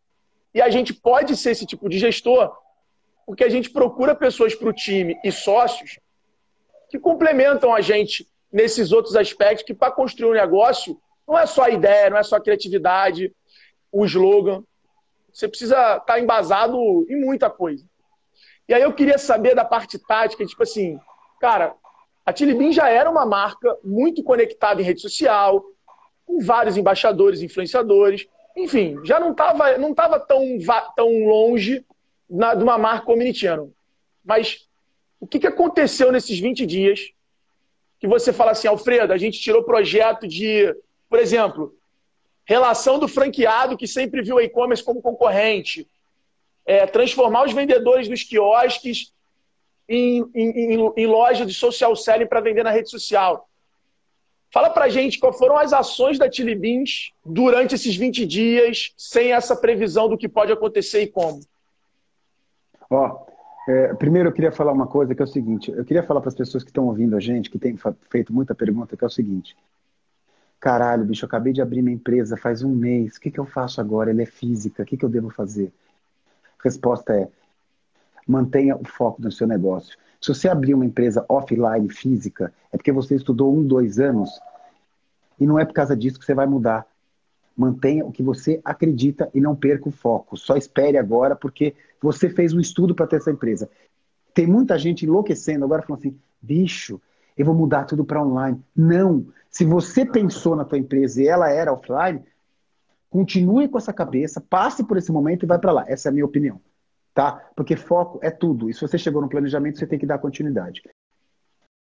E 0.54 0.60
a 0.60 0.70
gente 0.70 0.92
pode 0.94 1.36
ser 1.36 1.50
esse 1.50 1.66
tipo 1.66 1.88
de 1.88 1.98
gestor 1.98 2.52
porque 3.28 3.44
a 3.44 3.50
gente 3.50 3.68
procura 3.68 4.14
pessoas 4.14 4.54
para 4.54 4.70
o 4.70 4.72
time 4.72 5.14
e 5.22 5.30
sócios 5.30 5.98
que 6.88 6.98
complementam 6.98 7.74
a 7.74 7.82
gente 7.82 8.26
nesses 8.50 8.90
outros 8.90 9.14
aspectos, 9.14 9.66
que 9.66 9.74
para 9.74 9.92
construir 9.92 10.30
um 10.30 10.40
negócio 10.40 10.98
não 11.28 11.38
é 11.38 11.44
só 11.44 11.64
a 11.64 11.70
ideia, 11.70 12.08
não 12.08 12.16
é 12.16 12.22
só 12.22 12.40
criatividade, 12.40 13.30
o 13.92 14.04
slogan. 14.04 14.62
Você 15.32 15.48
precisa 15.48 15.76
estar 15.76 16.00
tá 16.00 16.20
embasado 16.20 16.76
em 17.08 17.20
muita 17.20 17.48
coisa. 17.48 17.84
E 18.68 18.74
aí 18.74 18.82
eu 18.82 18.92
queria 18.92 19.18
saber 19.18 19.54
da 19.54 19.64
parte 19.64 19.98
tática, 19.98 20.44
tipo 20.44 20.62
assim, 20.62 20.98
cara, 21.40 21.74
a 22.24 22.32
Tilibin 22.32 22.72
já 22.72 22.88
era 22.88 23.10
uma 23.10 23.24
marca 23.24 23.76
muito 23.82 24.22
conectada 24.22 24.82
em 24.82 24.84
rede 24.84 25.00
social, 25.00 25.64
com 26.26 26.40
vários 26.40 26.76
embaixadores, 26.76 27.40
influenciadores, 27.40 28.28
enfim, 28.54 28.98
já 29.04 29.18
não 29.18 29.30
estava 29.30 29.78
não 29.78 29.94
tava 29.94 30.20
tão, 30.20 30.42
tão 30.94 31.26
longe 31.26 31.84
na, 32.28 32.54
de 32.54 32.62
uma 32.62 32.76
marca 32.76 33.10
omnichannel. 33.10 33.72
Mas 34.22 34.68
o 35.18 35.26
que, 35.26 35.38
que 35.38 35.46
aconteceu 35.46 36.12
nesses 36.12 36.38
20 36.38 36.66
dias 36.66 37.12
que 37.98 38.06
você 38.06 38.32
fala 38.32 38.52
assim, 38.52 38.68
Alfredo, 38.68 39.12
a 39.12 39.18
gente 39.18 39.40
tirou 39.40 39.64
projeto 39.64 40.28
de, 40.28 40.74
por 41.08 41.18
exemplo, 41.18 41.74
relação 42.48 42.98
do 42.98 43.06
franqueado 43.06 43.76
que 43.76 43.86
sempre 43.86 44.22
viu 44.22 44.36
o 44.36 44.40
e-commerce 44.40 44.82
como 44.82 45.02
concorrente, 45.02 45.86
é, 46.64 46.86
transformar 46.86 47.44
os 47.44 47.52
vendedores 47.52 48.08
dos 48.08 48.22
quiosques 48.22 49.12
em, 49.86 50.24
em, 50.34 50.74
em, 50.74 50.92
em 50.96 51.06
loja 51.06 51.44
de 51.44 51.52
social 51.52 51.94
selling 51.94 52.26
para 52.26 52.40
vender 52.40 52.62
na 52.62 52.70
rede 52.70 52.88
social. 52.88 53.46
Fala 54.50 54.70
pra 54.70 54.88
gente 54.88 55.18
quais 55.18 55.36
foram 55.36 55.58
as 55.58 55.74
ações 55.74 56.18
da 56.18 56.30
Chili 56.32 56.54
Beans 56.54 57.12
durante 57.22 57.74
esses 57.74 57.94
20 57.94 58.24
dias, 58.24 58.94
sem 58.96 59.32
essa 59.32 59.54
previsão 59.54 60.08
do 60.08 60.16
que 60.16 60.26
pode 60.26 60.50
acontecer 60.50 61.02
e 61.02 61.06
como. 61.06 61.40
Ó, 62.88 63.26
é, 63.68 63.92
primeiro, 63.92 64.30
eu 64.30 64.32
queria 64.32 64.50
falar 64.50 64.72
uma 64.72 64.86
coisa 64.86 65.14
que 65.14 65.20
é 65.20 65.24
o 65.24 65.28
seguinte: 65.28 65.70
eu 65.70 65.84
queria 65.84 66.02
falar 66.02 66.22
para 66.22 66.30
as 66.30 66.34
pessoas 66.34 66.64
que 66.64 66.70
estão 66.70 66.86
ouvindo 66.86 67.14
a 67.14 67.20
gente, 67.20 67.50
que 67.50 67.58
têm 67.58 67.76
feito 68.08 68.32
muita 68.32 68.54
pergunta, 68.54 68.96
que 68.96 69.04
é 69.04 69.06
o 69.06 69.10
seguinte. 69.10 69.54
Caralho, 70.60 71.04
bicho, 71.04 71.24
eu 71.24 71.28
acabei 71.28 71.52
de 71.52 71.62
abrir 71.62 71.82
minha 71.82 71.94
empresa 71.94 72.36
faz 72.36 72.62
um 72.62 72.74
mês. 72.74 73.16
O 73.16 73.20
que, 73.20 73.30
que 73.30 73.38
eu 73.38 73.46
faço 73.46 73.80
agora? 73.80 74.10
Ela 74.10 74.22
é 74.22 74.26
física. 74.26 74.82
O 74.82 74.86
que, 74.86 74.96
que 74.96 75.04
eu 75.04 75.08
devo 75.08 75.30
fazer? 75.30 75.72
Resposta 76.62 77.14
é: 77.14 77.28
mantenha 78.26 78.76
o 78.76 78.84
foco 78.84 79.22
no 79.22 79.30
seu 79.30 79.46
negócio. 79.46 79.96
Se 80.20 80.34
você 80.34 80.48
abrir 80.48 80.74
uma 80.74 80.84
empresa 80.84 81.24
offline 81.28 81.88
física, 81.88 82.52
é 82.72 82.76
porque 82.76 82.90
você 82.90 83.14
estudou 83.14 83.56
um, 83.56 83.64
dois 83.64 84.00
anos 84.00 84.30
e 85.38 85.46
não 85.46 85.58
é 85.58 85.64
por 85.64 85.74
causa 85.74 85.96
disso 85.96 86.18
que 86.18 86.24
você 86.24 86.34
vai 86.34 86.46
mudar. 86.46 86.84
Mantenha 87.56 88.04
o 88.04 88.10
que 88.10 88.22
você 88.22 88.60
acredita 88.64 89.30
e 89.32 89.40
não 89.40 89.54
perca 89.54 89.88
o 89.88 89.92
foco. 89.92 90.36
Só 90.36 90.56
espere 90.56 90.98
agora 90.98 91.36
porque 91.36 91.74
você 92.00 92.28
fez 92.28 92.52
um 92.52 92.60
estudo 92.60 92.94
para 92.94 93.06
ter 93.06 93.16
essa 93.16 93.30
empresa. 93.30 93.70
Tem 94.34 94.46
muita 94.46 94.76
gente 94.76 95.04
enlouquecendo 95.04 95.64
agora 95.64 95.82
falando 95.82 96.00
assim: 96.00 96.18
bicho, 96.42 97.00
eu 97.38 97.46
vou 97.46 97.54
mudar 97.54 97.84
tudo 97.84 98.04
para 98.04 98.22
online. 98.22 98.62
Não. 98.76 99.26
Se 99.50 99.64
você 99.64 100.04
pensou 100.04 100.56
na 100.56 100.64
tua 100.64 100.78
empresa 100.78 101.22
e 101.22 101.26
ela 101.26 101.48
era 101.50 101.72
offline, 101.72 102.22
continue 103.08 103.68
com 103.68 103.78
essa 103.78 103.92
cabeça, 103.92 104.40
passe 104.40 104.84
por 104.84 104.96
esse 104.98 105.10
momento 105.10 105.44
e 105.44 105.46
vai 105.46 105.58
para 105.58 105.72
lá. 105.72 105.84
Essa 105.86 106.08
é 106.08 106.10
a 106.10 106.12
minha 106.12 106.26
opinião 106.26 106.60
tá? 107.18 107.50
Porque 107.56 107.74
foco 107.74 108.20
é 108.22 108.30
tudo. 108.30 108.70
E 108.70 108.74
se 108.74 108.80
você 108.80 108.96
chegou 108.96 109.20
no 109.20 109.28
planejamento, 109.28 109.76
você 109.76 109.88
tem 109.88 109.98
que 109.98 110.06
dar 110.06 110.20
continuidade. 110.20 110.80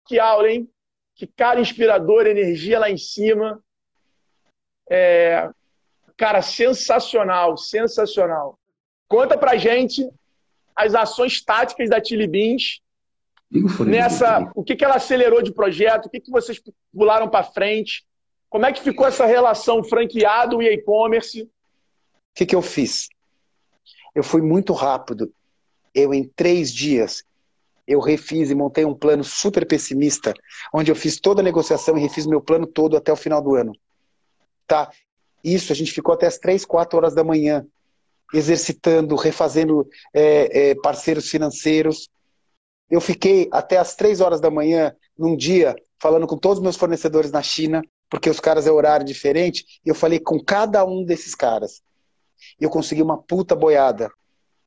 Que 0.06 0.20
aula, 0.20 0.50
hein? 0.50 0.70
Que 1.16 1.26
cara 1.26 1.62
inspirador, 1.62 2.28
energia 2.28 2.78
lá 2.78 2.92
em 2.92 2.98
cima. 2.98 3.64
É... 4.90 5.50
Cara, 6.18 6.42
sensacional, 6.42 7.56
sensacional. 7.56 8.60
Conta 9.08 9.38
pra 9.38 9.56
gente 9.56 10.06
as 10.76 10.94
ações 10.94 11.42
táticas 11.42 11.90
da 11.90 12.04
Chili 12.04 12.28
Beans. 12.28 12.82
Nessa, 13.86 14.52
o 14.56 14.63
que, 14.63 14.76
que 14.76 14.84
ela 14.84 14.96
acelerou 14.96 15.42
de 15.42 15.54
projeto? 15.54 16.08
O 16.08 16.10
que, 16.10 16.20
que 16.20 16.32
vocês 16.32 16.62
pularam 16.92 17.30
para 17.30 17.44
frente? 17.44 18.06
Como 18.50 18.66
é 18.66 18.74
que 18.74 18.82
ficou 18.82 19.06
essa 19.06 19.26
relação 19.26 19.84
franqueado 19.84 20.62
e 20.62 20.68
e-commerce? 20.68 21.44
O 21.44 21.50
que, 22.36 22.46
que 22.46 22.56
eu 22.56 22.62
fiz? 22.62 23.10
Eu 24.16 24.24
fui 24.24 24.42
muito 24.42 24.74
rápido. 24.74 25.32
Eu, 25.94 26.13
em 26.13 26.24
três 26.24 26.74
dias, 26.74 27.24
eu 27.88 28.00
refiz 28.00 28.50
e 28.50 28.56
montei 28.56 28.86
um 28.86 28.96
plano 28.96 29.24
super 29.24 29.66
pessimista, 29.68 30.34
onde 30.74 30.92
eu 30.92 30.96
fiz 30.96 31.20
toda 31.20 31.42
a 31.42 31.44
negociação 31.44 31.98
e 31.98 32.02
refiz 32.02 32.26
meu 32.26 32.42
plano 32.42 32.66
todo 32.66 32.98
até 32.98 33.12
o 33.12 33.18
final 33.18 33.42
do 33.42 33.56
ano. 33.56 33.74
Tá? 34.66 34.92
Isso, 35.44 35.72
a 35.72 35.76
gente 35.76 35.92
ficou 35.92 36.13
até 36.13 36.26
as 36.26 36.38
três, 36.38 36.63
quatro 36.66 36.98
horas 36.98 37.13
da 37.13 37.24
manhã, 37.24 37.66
exercitando, 38.34 39.16
refazendo 39.16 39.88
é, 40.13 40.70
é, 40.70 40.76
parceiros 40.76 41.30
financeiros. 41.30 42.10
Eu 42.89 43.02
fiquei 43.02 43.50
até 43.52 43.78
as 43.78 43.96
três 43.96 44.22
horas 44.22 44.39
da 44.39 44.52
manhã, 44.52 44.96
num 45.17 45.36
dia, 45.36 45.76
falando 46.00 46.28
com 46.28 46.38
todos 46.38 46.58
os 46.58 46.63
meus 46.63 46.76
fornecedores 46.76 47.32
na 47.32 47.41
China, 47.41 47.82
porque 48.10 48.30
os 48.30 48.39
caras 48.39 48.67
é 48.67 48.72
horário 48.72 49.06
diferente, 49.06 49.65
e 49.86 49.89
eu 49.89 49.96
falei 49.96 50.19
com 50.19 50.39
cada 50.43 50.86
um 50.86 51.04
desses 51.04 51.34
caras 51.34 51.82
e 52.60 52.63
eu 52.63 52.69
consegui 52.69 53.02
uma 53.02 53.17
puta 53.17 53.56
boiada. 53.56 54.12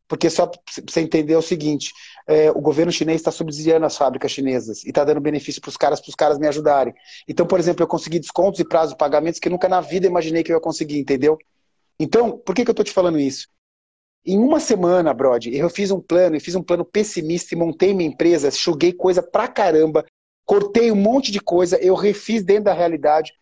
Porque 0.08 0.30
só 0.30 0.46
pra 0.46 0.60
você 0.88 1.00
entender 1.00 1.32
é 1.32 1.38
o 1.38 1.42
seguinte, 1.42 1.92
é, 2.28 2.48
o 2.52 2.60
governo 2.60 2.92
chinês 2.92 3.20
está 3.20 3.32
subsidiando 3.32 3.84
as 3.86 3.96
fábricas 3.96 4.30
chinesas 4.30 4.84
e 4.84 4.90
está 4.90 5.02
dando 5.02 5.20
benefício 5.20 5.60
para 5.60 5.68
os 5.68 5.76
caras, 5.76 6.00
para 6.00 6.10
os 6.10 6.14
caras 6.14 6.38
me 6.38 6.46
ajudarem. 6.46 6.94
Então, 7.26 7.44
por 7.44 7.58
exemplo, 7.58 7.82
eu 7.82 7.88
consegui 7.88 8.20
descontos 8.20 8.60
e 8.60 8.64
prazos 8.64 8.92
de 8.92 8.98
pagamentos 8.98 9.40
que 9.40 9.50
nunca 9.50 9.68
na 9.68 9.80
vida 9.80 10.06
imaginei 10.06 10.44
que 10.44 10.52
eu 10.52 10.56
ia 10.56 10.60
conseguir, 10.60 10.98
entendeu? 10.98 11.36
Então, 11.98 12.38
por 12.38 12.54
que, 12.54 12.62
que 12.62 12.70
eu 12.70 12.72
estou 12.72 12.84
te 12.84 12.92
falando 12.92 13.18
isso? 13.18 13.48
Em 14.26 14.38
uma 14.38 14.58
semana, 14.58 15.14
Brody, 15.14 15.56
eu 15.56 15.70
fiz 15.70 15.92
um 15.92 16.00
plano, 16.00 16.34
e 16.34 16.40
fiz 16.40 16.56
um 16.56 16.62
plano 16.62 16.84
pessimista 16.84 17.54
e 17.54 17.58
montei 17.58 17.94
minha 17.94 18.10
empresa, 18.10 18.50
chuguei 18.50 18.92
coisa 18.92 19.22
pra 19.22 19.46
caramba, 19.46 20.04
cortei 20.44 20.90
um 20.90 20.96
monte 20.96 21.30
de 21.30 21.38
coisa, 21.38 21.78
eu 21.78 21.94
refiz 21.94 22.42
dentro 22.42 22.64
da 22.64 22.72
realidade, 22.72 23.32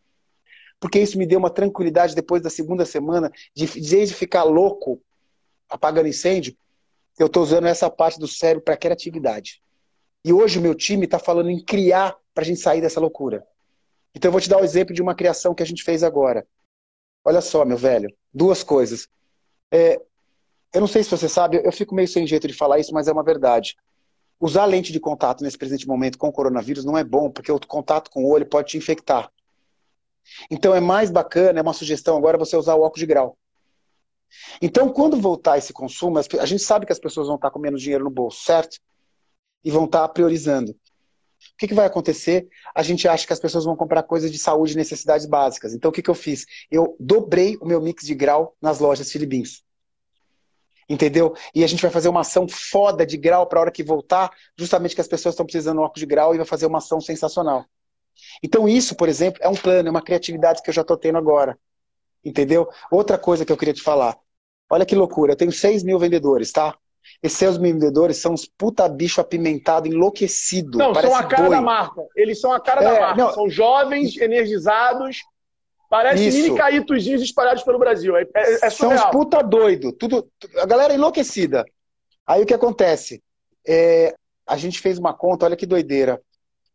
porque 0.79 1.01
isso 1.01 1.17
me 1.17 1.27
deu 1.27 1.39
uma 1.39 1.49
tranquilidade 1.49 2.15
depois 2.15 2.43
da 2.43 2.51
segunda 2.51 2.85
semana, 2.85 3.33
de, 3.55 3.67
de 3.67 4.07
ficar 4.09 4.43
louco, 4.43 5.01
apagando 5.71 6.09
incêndio, 6.09 6.55
eu 7.19 7.29
estou 7.29 7.43
usando 7.43 7.67
essa 7.67 7.89
parte 7.89 8.19
do 8.19 8.29
cérebro 8.29 8.63
para 8.63 8.77
criatividade. 8.77 9.63
E 10.23 10.35
hoje 10.35 10.59
o 10.59 10.63
meu 10.63 10.75
time 10.75 11.07
está 11.07 11.19
falando 11.19 11.49
em 11.49 11.65
criar 11.65 12.15
para 12.35 12.43
a 12.43 12.47
gente 12.47 12.61
sair 12.61 12.83
dessa 12.83 13.01
loucura. 13.01 13.47
Então 14.15 14.29
eu 14.29 14.33
vou 14.33 14.41
te 14.41 14.51
dar 14.51 14.59
o 14.59 14.61
um 14.61 14.65
exemplo 14.65 14.95
de 14.95 15.01
uma 15.01 15.15
criação 15.15 15.55
que 15.55 15.63
a 15.63 15.67
gente 15.67 15.83
fez 15.83 16.03
agora. 16.03 16.47
Olha 17.25 17.41
só, 17.41 17.65
meu 17.65 17.79
velho, 17.79 18.15
duas 18.33 18.63
coisas. 18.63 19.09
É, 19.73 19.99
eu 20.75 20.81
não 20.81 20.89
sei 20.89 21.05
se 21.05 21.11
você 21.11 21.29
sabe, 21.29 21.63
eu 21.65 21.73
fico 21.73 21.95
meio 21.95 22.09
sem 22.09 22.27
jeito 22.27 22.49
de 22.49 22.53
falar 22.53 22.81
isso, 22.81 22.93
mas 22.93 23.07
é 23.07 23.13
uma 23.13 23.23
verdade. 23.23 23.77
Usar 24.41 24.65
lente 24.65 24.93
de 24.93 24.99
contato 24.99 25.45
nesse 25.45 25.57
presente 25.57 25.87
momento 25.87 26.19
com 26.19 26.27
o 26.27 26.33
coronavírus 26.33 26.85
não 26.85 26.99
é 26.99 27.05
bom, 27.05 27.31
porque 27.31 27.53
o 27.53 27.61
contato 27.61 28.11
com 28.11 28.25
o 28.25 28.29
olho 28.29 28.45
pode 28.45 28.71
te 28.71 28.77
infectar. 28.77 29.31
Então 30.51 30.75
é 30.75 30.81
mais 30.81 31.11
bacana, 31.11 31.61
é 31.61 31.63
uma 31.63 31.73
sugestão 31.73 32.17
agora 32.17 32.37
você 32.37 32.57
usar 32.57 32.75
o 32.75 32.81
óculos 32.83 32.99
de 32.99 33.07
grau. 33.07 33.39
Então, 34.61 34.89
quando 34.89 35.17
voltar 35.17 35.59
esse 35.59 35.73
consumo, 35.73 36.19
a 36.19 36.47
gente 36.47 36.63
sabe 36.63 36.87
que 36.87 36.93
as 36.93 36.99
pessoas 36.99 37.29
vão 37.29 37.37
estar 37.37 37.53
com 37.53 37.61
menos 37.61 37.81
dinheiro 37.81 38.03
no 38.03 38.11
bolso, 38.11 38.43
certo? 38.43 38.79
E 39.63 39.71
vão 39.71 39.85
estar 39.85 40.09
priorizando. 40.09 40.73
O 40.73 41.57
que, 41.57 41.69
que 41.69 41.75
vai 41.75 41.87
acontecer? 41.87 42.49
A 42.75 42.83
gente 42.83 43.07
acha 43.07 43.27
que 43.27 43.33
as 43.33 43.39
pessoas 43.39 43.65
vão 43.65 43.77
comprar 43.77 44.03
coisas 44.03 44.33
de 44.33 44.39
saúde 44.39 44.73
e 44.73 44.77
necessidades 44.77 45.25
básicas. 45.25 45.73
Então, 45.73 45.91
o 45.91 45.93
que, 45.93 46.03
que 46.03 46.11
eu 46.11 46.15
fiz? 46.15 46.47
Eu 46.69 46.97
dobrei 46.99 47.57
o 47.61 47.65
meu 47.65 47.81
mix 47.81 48.05
de 48.05 48.15
grau 48.15 48.57
nas 48.61 48.81
lojas 48.81 49.13
Filibins. 49.13 49.63
Entendeu? 50.89 51.35
E 51.55 51.65
a 51.65 51.67
gente 51.67 51.83
vai 51.83 51.91
fazer 51.91 52.09
uma 52.09 52.21
ação 52.21 52.47
foda 52.49 53.07
de 53.07 53.17
grau 53.17 53.47
para 53.47 53.59
a 53.59 53.63
hora 53.63 53.71
que 53.71 53.83
voltar, 53.83 54.31
justamente 54.59 54.95
que 54.95 55.01
as 55.01 55.09
pessoas 55.09 55.35
estão 55.35 55.47
precisando 55.47 55.79
de 55.79 55.85
óculos 55.85 56.01
de 56.01 56.07
grau 56.07 56.35
e 56.35 56.39
vai 56.39 56.47
fazer 56.47 56.67
uma 56.67 56.79
ação 56.79 57.01
sensacional. 57.01 57.65
Então, 58.43 58.69
isso, 58.69 58.95
por 58.95 59.09
exemplo, 59.09 59.41
é 59.43 59.49
um 59.49 59.55
plano, 59.55 59.89
é 59.89 59.91
uma 59.91 60.03
criatividade 60.03 60.63
que 60.63 60.71
eu 60.71 60.75
já 60.75 60.83
estou 60.83 60.97
tendo 60.97 61.19
agora. 61.19 61.59
Entendeu? 62.25 62.69
Outra 62.91 63.19
coisa 63.19 63.45
que 63.45 63.53
eu 63.53 63.57
queria 63.57 63.75
te 63.75 63.83
falar. 63.83 64.17
Olha 64.71 64.87
que 64.87 64.95
loucura, 64.95 65.33
eu 65.33 65.37
tenho 65.37 65.53
6 65.53 65.83
mil 65.83 65.99
vendedores, 65.99 66.51
tá? 66.51 66.75
Esses 67.23 67.39
6 67.39 67.59
mil 67.59 67.75
vendedores 67.75 68.17
são 68.17 68.33
uns 68.33 68.47
puta 68.47 68.89
bicho 68.89 69.21
apimentado, 69.21 69.87
enlouquecido. 69.87 70.79
Não, 70.79 70.95
são 70.95 71.15
a 71.15 71.25
cara 71.25 71.43
boi. 71.43 71.51
da 71.51 71.61
marca. 71.61 72.03
Eles 72.17 72.41
são 72.41 72.53
a 72.53 72.61
cara 72.61 72.83
é, 72.83 72.85
da 72.85 73.01
marca. 73.01 73.17
Não, 73.17 73.33
são 73.33 73.49
jovens, 73.49 74.17
energizados, 74.17 75.19
Parece 75.89 76.29
Isso. 76.29 76.39
mini 76.39 76.57
caítozinhos 76.57 77.23
espalhados 77.23 77.63
pelo 77.63 77.79
Brasil. 77.79 78.17
É, 78.17 78.27
é, 78.35 78.67
é 78.67 78.71
São 78.71 78.93
uns 78.93 79.05
puta 79.07 79.43
doido. 79.43 79.93
Tudo, 79.93 80.29
a 80.57 80.67
galera 80.67 80.93
é 80.93 80.97
enlouquecida. 80.97 81.65
Aí 82.27 82.43
o 82.43 82.47
que 82.47 82.55
acontece? 82.55 83.23
É, 83.67 84.15
a 84.47 84.57
gente 84.57 84.81
fez 84.81 84.99
uma 84.99 85.15
conta, 85.15 85.47
olha 85.47 85.57
que 85.57 85.67
doideira. 85.67 86.21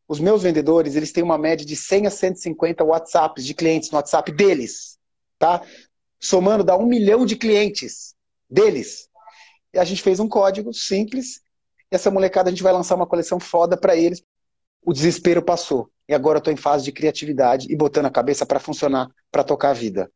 Os 0.07 0.19
meus 0.19 0.41
vendedores, 0.41 0.95
eles 0.95 1.11
têm 1.11 1.23
uma 1.23 1.37
média 1.37 1.65
de 1.65 1.75
100 1.75 2.07
a 2.07 2.09
150 2.09 2.83
WhatsApps 2.83 3.45
de 3.45 3.53
clientes 3.53 3.91
no 3.91 3.97
WhatsApp 3.97 4.31
deles, 4.31 4.97
tá? 5.37 5.61
Somando 6.19 6.63
dá 6.63 6.75
um 6.75 6.85
milhão 6.85 7.25
de 7.25 7.35
clientes 7.35 8.15
deles. 8.49 9.07
E 9.73 9.77
a 9.77 9.83
gente 9.83 10.01
fez 10.01 10.19
um 10.19 10.27
código 10.27 10.73
simples. 10.73 11.41
E 11.91 11.95
essa 11.95 12.09
molecada 12.09 12.49
a 12.49 12.51
gente 12.51 12.63
vai 12.63 12.73
lançar 12.73 12.95
uma 12.95 13.07
coleção 13.07 13.39
foda 13.39 13.77
para 13.77 13.95
eles. 13.95 14.23
O 14.83 14.93
desespero 14.93 15.41
passou. 15.41 15.89
E 16.07 16.13
agora 16.13 16.37
eu 16.37 16.39
estou 16.39 16.53
em 16.53 16.57
fase 16.57 16.83
de 16.83 16.91
criatividade 16.91 17.71
e 17.71 17.75
botando 17.75 18.07
a 18.07 18.11
cabeça 18.11 18.45
para 18.45 18.59
funcionar, 18.59 19.09
para 19.31 19.43
tocar 19.43 19.69
a 19.69 19.73
vida. 19.73 20.11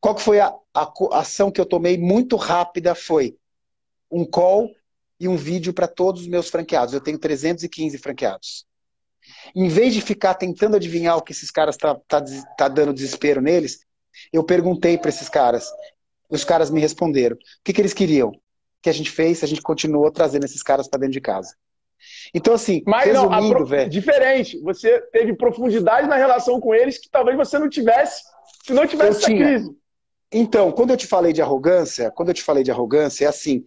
Qual 0.00 0.14
que 0.14 0.22
foi 0.22 0.40
a, 0.40 0.54
a, 0.72 0.92
a 1.12 1.18
ação 1.18 1.50
que 1.50 1.60
eu 1.60 1.66
tomei 1.66 1.98
muito 1.98 2.36
rápida? 2.36 2.94
Foi 2.94 3.36
um 4.10 4.24
call 4.24 4.70
e 5.18 5.28
um 5.28 5.36
vídeo 5.36 5.72
para 5.72 5.86
todos 5.88 6.22
os 6.22 6.28
meus 6.28 6.48
franqueados. 6.48 6.94
Eu 6.94 7.00
tenho 7.00 7.18
315 7.18 7.98
franqueados. 7.98 8.66
Em 9.54 9.68
vez 9.68 9.94
de 9.94 10.00
ficar 10.00 10.34
tentando 10.34 10.76
adivinhar 10.76 11.16
o 11.16 11.22
que 11.22 11.32
esses 11.32 11.50
caras 11.50 11.76
tá, 11.76 11.94
tá, 12.06 12.22
tá 12.56 12.68
dando 12.68 12.92
desespero 12.92 13.40
neles, 13.40 13.80
eu 14.32 14.44
perguntei 14.44 14.98
para 14.98 15.08
esses 15.08 15.28
caras. 15.28 15.70
Os 16.28 16.44
caras 16.44 16.70
me 16.70 16.80
responderam. 16.80 17.36
O 17.36 17.38
que, 17.62 17.72
que 17.72 17.80
eles 17.80 17.94
queriam? 17.94 18.28
O 18.30 18.40
que 18.82 18.90
a 18.90 18.94
gente 18.94 19.10
fez? 19.10 19.42
A 19.42 19.46
gente 19.46 19.62
continuou 19.62 20.10
trazendo 20.10 20.44
esses 20.44 20.62
caras 20.62 20.88
para 20.88 21.00
dentro 21.00 21.14
de 21.14 21.20
casa. 21.20 21.54
Então, 22.34 22.54
assim, 22.54 22.82
Mas 22.86 23.06
resumindo, 23.06 23.60
não, 23.60 23.66
velho. 23.66 23.90
Diferente. 23.90 24.60
Você 24.60 25.00
teve 25.12 25.34
profundidade 25.34 26.08
na 26.08 26.16
relação 26.16 26.60
com 26.60 26.74
eles 26.74 26.98
que 26.98 27.08
talvez 27.08 27.36
você 27.36 27.58
não 27.58 27.68
tivesse 27.68 28.22
se 28.64 28.72
não 28.72 28.86
tivesse 28.86 29.18
essa 29.18 29.26
tinha. 29.26 29.44
crise. 29.44 29.70
Então, 30.32 30.72
quando 30.72 30.90
eu 30.90 30.96
te 30.96 31.06
falei 31.06 31.32
de 31.32 31.42
arrogância, 31.42 32.10
quando 32.10 32.30
eu 32.30 32.34
te 32.34 32.42
falei 32.42 32.64
de 32.64 32.70
arrogância, 32.70 33.26
é 33.26 33.28
assim: 33.28 33.64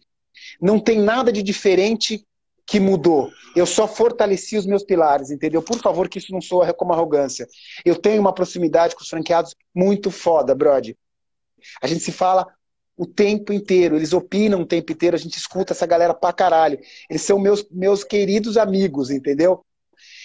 não 0.61 0.79
tem 0.79 0.99
nada 0.99 1.31
de 1.31 1.43
diferente 1.43 2.25
que 2.65 2.79
mudou. 2.79 3.31
Eu 3.55 3.65
só 3.65 3.87
fortaleci 3.87 4.57
os 4.57 4.65
meus 4.65 4.83
pilares, 4.83 5.31
entendeu? 5.31 5.61
Por 5.61 5.79
favor, 5.79 6.09
que 6.09 6.17
isso 6.17 6.33
não 6.33 6.41
soa 6.41 6.73
como 6.73 6.91
arrogância. 6.91 7.47
Eu 7.85 7.95
tenho 7.95 8.19
uma 8.19 8.33
proximidade 8.33 8.95
com 8.95 9.01
os 9.01 9.09
franqueados 9.09 9.55
muito 9.73 10.11
foda, 10.11 10.53
Brody. 10.53 10.97
A 11.81 11.87
gente 11.87 12.01
se 12.01 12.11
fala 12.11 12.45
o 12.97 13.05
tempo 13.05 13.53
inteiro, 13.53 13.95
eles 13.95 14.11
opinam 14.11 14.61
o 14.61 14.65
tempo 14.65 14.91
inteiro, 14.91 15.15
a 15.15 15.19
gente 15.19 15.37
escuta 15.37 15.73
essa 15.73 15.85
galera 15.85 16.13
pra 16.13 16.33
caralho. 16.33 16.79
Eles 17.09 17.21
são 17.21 17.37
meus, 17.37 17.65
meus 17.69 18.03
queridos 18.03 18.57
amigos, 18.57 19.11
entendeu? 19.11 19.63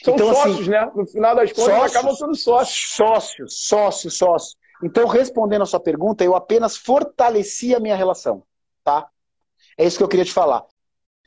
São 0.02 0.14
então, 0.14 0.30
assim, 0.30 0.40
sócios, 0.40 0.60
assim, 0.60 0.70
né? 0.70 0.90
No 0.94 1.06
final 1.06 1.36
das 1.36 1.52
contas, 1.52 1.74
sócios, 1.74 1.96
acabam 1.96 2.14
sendo 2.16 2.34
sócios. 2.34 2.96
Sócios, 2.96 3.66
sócios, 3.66 4.18
sócios. 4.18 4.56
Então, 4.82 5.06
respondendo 5.06 5.62
a 5.62 5.66
sua 5.66 5.78
pergunta, 5.78 6.24
eu 6.24 6.34
apenas 6.34 6.76
fortaleci 6.76 7.74
a 7.74 7.78
minha 7.78 7.94
relação, 7.94 8.42
tá? 8.82 9.06
É 9.78 9.84
isso 9.84 9.96
que 9.96 10.02
eu 10.02 10.08
queria 10.08 10.24
te 10.24 10.32
falar. 10.32 10.64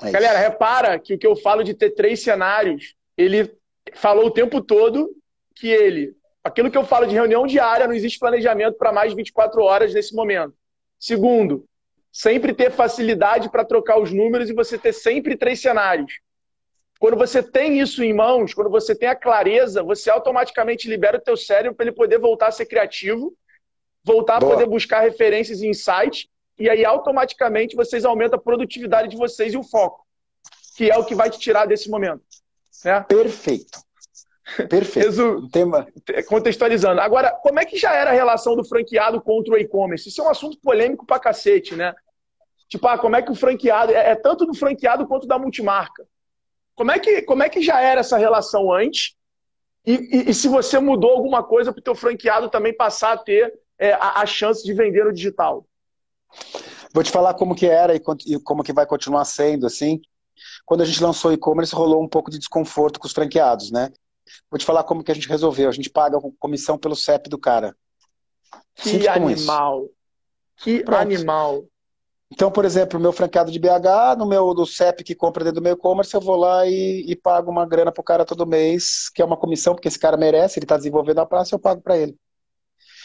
É 0.01 0.11
Galera, 0.11 0.39
repara 0.39 0.99
que 0.99 1.13
o 1.13 1.17
que 1.17 1.27
eu 1.27 1.35
falo 1.37 1.63
de 1.63 1.73
ter 1.73 1.91
três 1.91 2.21
cenários, 2.21 2.95
ele 3.15 3.55
falou 3.93 4.25
o 4.25 4.31
tempo 4.31 4.61
todo 4.61 5.09
que 5.55 5.69
ele 5.69 6.15
Aquilo 6.45 6.69
que 6.69 6.77
eu 6.77 6.85
falo 6.85 7.07
de 7.07 7.15
reunião 7.15 7.47
diária, 7.47 7.87
não 7.87 7.95
existe 7.95 8.19
planejamento 8.19 8.77
para 8.77 8.93
mais 8.93 9.09
de 9.09 9.15
24 9.15 9.63
horas 9.63 9.95
nesse 9.95 10.13
momento. 10.13 10.53
Segundo, 11.05 11.67
sempre 12.11 12.51
ter 12.51 12.71
facilidade 12.71 13.47
para 13.51 13.63
trocar 13.63 13.99
os 13.99 14.11
números 14.11 14.49
e 14.49 14.53
você 14.53 14.75
ter 14.75 14.91
sempre 14.91 15.37
três 15.37 15.61
cenários. 15.61 16.19
Quando 16.99 17.15
você 17.15 17.43
tem 17.43 17.79
isso 17.79 18.03
em 18.03 18.11
mãos, 18.11 18.55
quando 18.55 18.71
você 18.71 18.95
tem 18.95 19.07
a 19.07 19.15
clareza, 19.15 19.83
você 19.83 20.09
automaticamente 20.09 20.89
libera 20.89 21.17
o 21.17 21.21
teu 21.21 21.37
cérebro 21.37 21.75
para 21.75 21.85
ele 21.85 21.95
poder 21.95 22.17
voltar 22.17 22.47
a 22.47 22.51
ser 22.51 22.65
criativo, 22.65 23.37
voltar 24.03 24.39
Boa. 24.39 24.53
a 24.53 24.55
poder 24.55 24.67
buscar 24.67 25.01
referências 25.01 25.61
e 25.61 25.67
insights, 25.67 26.27
e 26.57 26.67
aí 26.67 26.83
automaticamente 26.83 27.75
vocês 27.75 28.03
aumentam 28.03 28.39
a 28.39 28.41
produtividade 28.41 29.07
de 29.07 29.15
vocês 29.15 29.53
e 29.53 29.57
o 29.57 29.63
foco, 29.63 30.03
que 30.75 30.89
é 30.89 30.97
o 30.97 31.05
que 31.05 31.13
vai 31.13 31.29
te 31.29 31.37
tirar 31.37 31.67
desse 31.67 31.87
momento. 31.87 32.23
Né? 32.83 32.99
Perfeito. 33.01 33.84
Perfeito. 34.69 35.07
Resu... 35.07 35.49
Tema... 35.49 35.87
Contextualizando. 36.27 37.01
Agora, 37.01 37.31
como 37.41 37.59
é 37.59 37.65
que 37.65 37.77
já 37.77 37.93
era 37.93 38.11
a 38.11 38.13
relação 38.13 38.55
do 38.55 38.63
franqueado 38.63 39.19
contra 39.21 39.53
o 39.53 39.57
e-commerce? 39.57 40.09
Isso 40.09 40.21
é 40.21 40.23
um 40.23 40.29
assunto 40.29 40.59
polêmico 40.59 41.05
pra 41.05 41.19
cacete, 41.19 41.75
né? 41.75 41.93
Tipo, 42.67 42.87
ah, 42.87 42.97
como 42.97 43.15
é 43.15 43.21
que 43.21 43.31
o 43.31 43.35
franqueado. 43.35 43.91
É, 43.91 44.11
é 44.11 44.15
tanto 44.15 44.45
do 44.45 44.53
franqueado 44.53 45.07
quanto 45.07 45.27
da 45.27 45.39
multimarca. 45.39 46.05
Como 46.75 46.91
é 46.91 46.99
que, 46.99 47.21
como 47.23 47.41
é 47.41 47.49
que 47.49 47.61
já 47.61 47.81
era 47.81 48.01
essa 48.01 48.17
relação 48.17 48.71
antes? 48.71 49.15
E, 49.85 49.93
e, 49.93 50.29
e 50.29 50.33
se 50.33 50.47
você 50.47 50.79
mudou 50.79 51.11
alguma 51.11 51.43
coisa 51.43 51.71
para 51.71 51.79
o 51.79 51.83
teu 51.83 51.95
franqueado 51.95 52.49
também 52.49 52.75
passar 52.75 53.13
a 53.13 53.17
ter 53.17 53.53
é, 53.77 53.93
a, 53.93 54.21
a, 54.21 54.25
chance 54.25 54.63
de 54.63 54.73
vender 54.73 55.05
no 55.05 55.13
digital? 55.13 55.65
Vou 56.93 57.03
te 57.03 57.11
falar 57.11 57.33
como 57.35 57.55
que 57.55 57.67
era 57.67 57.95
e, 57.95 58.01
e 58.27 58.39
como 58.39 58.63
que 58.63 58.73
vai 58.73 58.85
continuar 58.85 59.25
sendo, 59.25 59.65
assim. 59.65 60.01
Quando 60.65 60.81
a 60.81 60.85
gente 60.85 61.01
lançou 61.01 61.31
e-commerce, 61.31 61.73
rolou 61.73 62.03
um 62.03 62.07
pouco 62.09 62.31
de 62.31 62.39
desconforto 62.39 62.99
com 62.99 63.07
os 63.07 63.13
franqueados, 63.13 63.71
né? 63.71 63.91
Vou 64.49 64.57
te 64.57 64.65
falar 64.65 64.83
como 64.83 65.03
que 65.03 65.11
a 65.11 65.15
gente 65.15 65.29
resolveu. 65.29 65.69
A 65.69 65.71
gente 65.71 65.89
paga 65.89 66.19
comissão 66.39 66.77
pelo 66.77 66.95
CEP 66.95 67.29
do 67.29 67.37
cara. 67.37 67.75
Que 68.75 69.07
animal! 69.07 69.89
Que 70.57 70.83
Pronto. 70.83 71.01
animal! 71.01 71.65
Então, 72.31 72.51
por 72.51 72.65
exemplo, 72.65 72.99
o 72.99 73.01
meu 73.01 73.13
franqueado 73.13 73.51
de 73.51 73.59
BH, 73.59 74.17
no 74.17 74.25
meu 74.25 74.53
do 74.53 74.65
CEP 74.65 75.03
que 75.03 75.15
compra 75.15 75.43
dentro 75.43 75.61
do 75.61 75.63
meu 75.63 75.73
e-commerce, 75.73 76.13
eu 76.13 76.19
vou 76.19 76.35
lá 76.35 76.65
e, 76.67 77.05
e, 77.07 77.15
pago 77.15 77.51
uma 77.51 77.65
grana 77.65 77.91
pro 77.91 78.03
cara 78.03 78.25
todo 78.25 78.47
mês, 78.47 79.09
que 79.09 79.21
é 79.21 79.25
uma 79.25 79.37
comissão, 79.37 79.75
porque 79.75 79.87
esse 79.87 79.99
cara 79.99 80.17
merece, 80.17 80.57
ele 80.59 80.65
está 80.65 80.75
desenvolvendo 80.75 81.19
a 81.19 81.25
praça, 81.25 81.53
eu 81.53 81.59
pago 81.59 81.81
para 81.81 81.97
ele. 81.97 82.15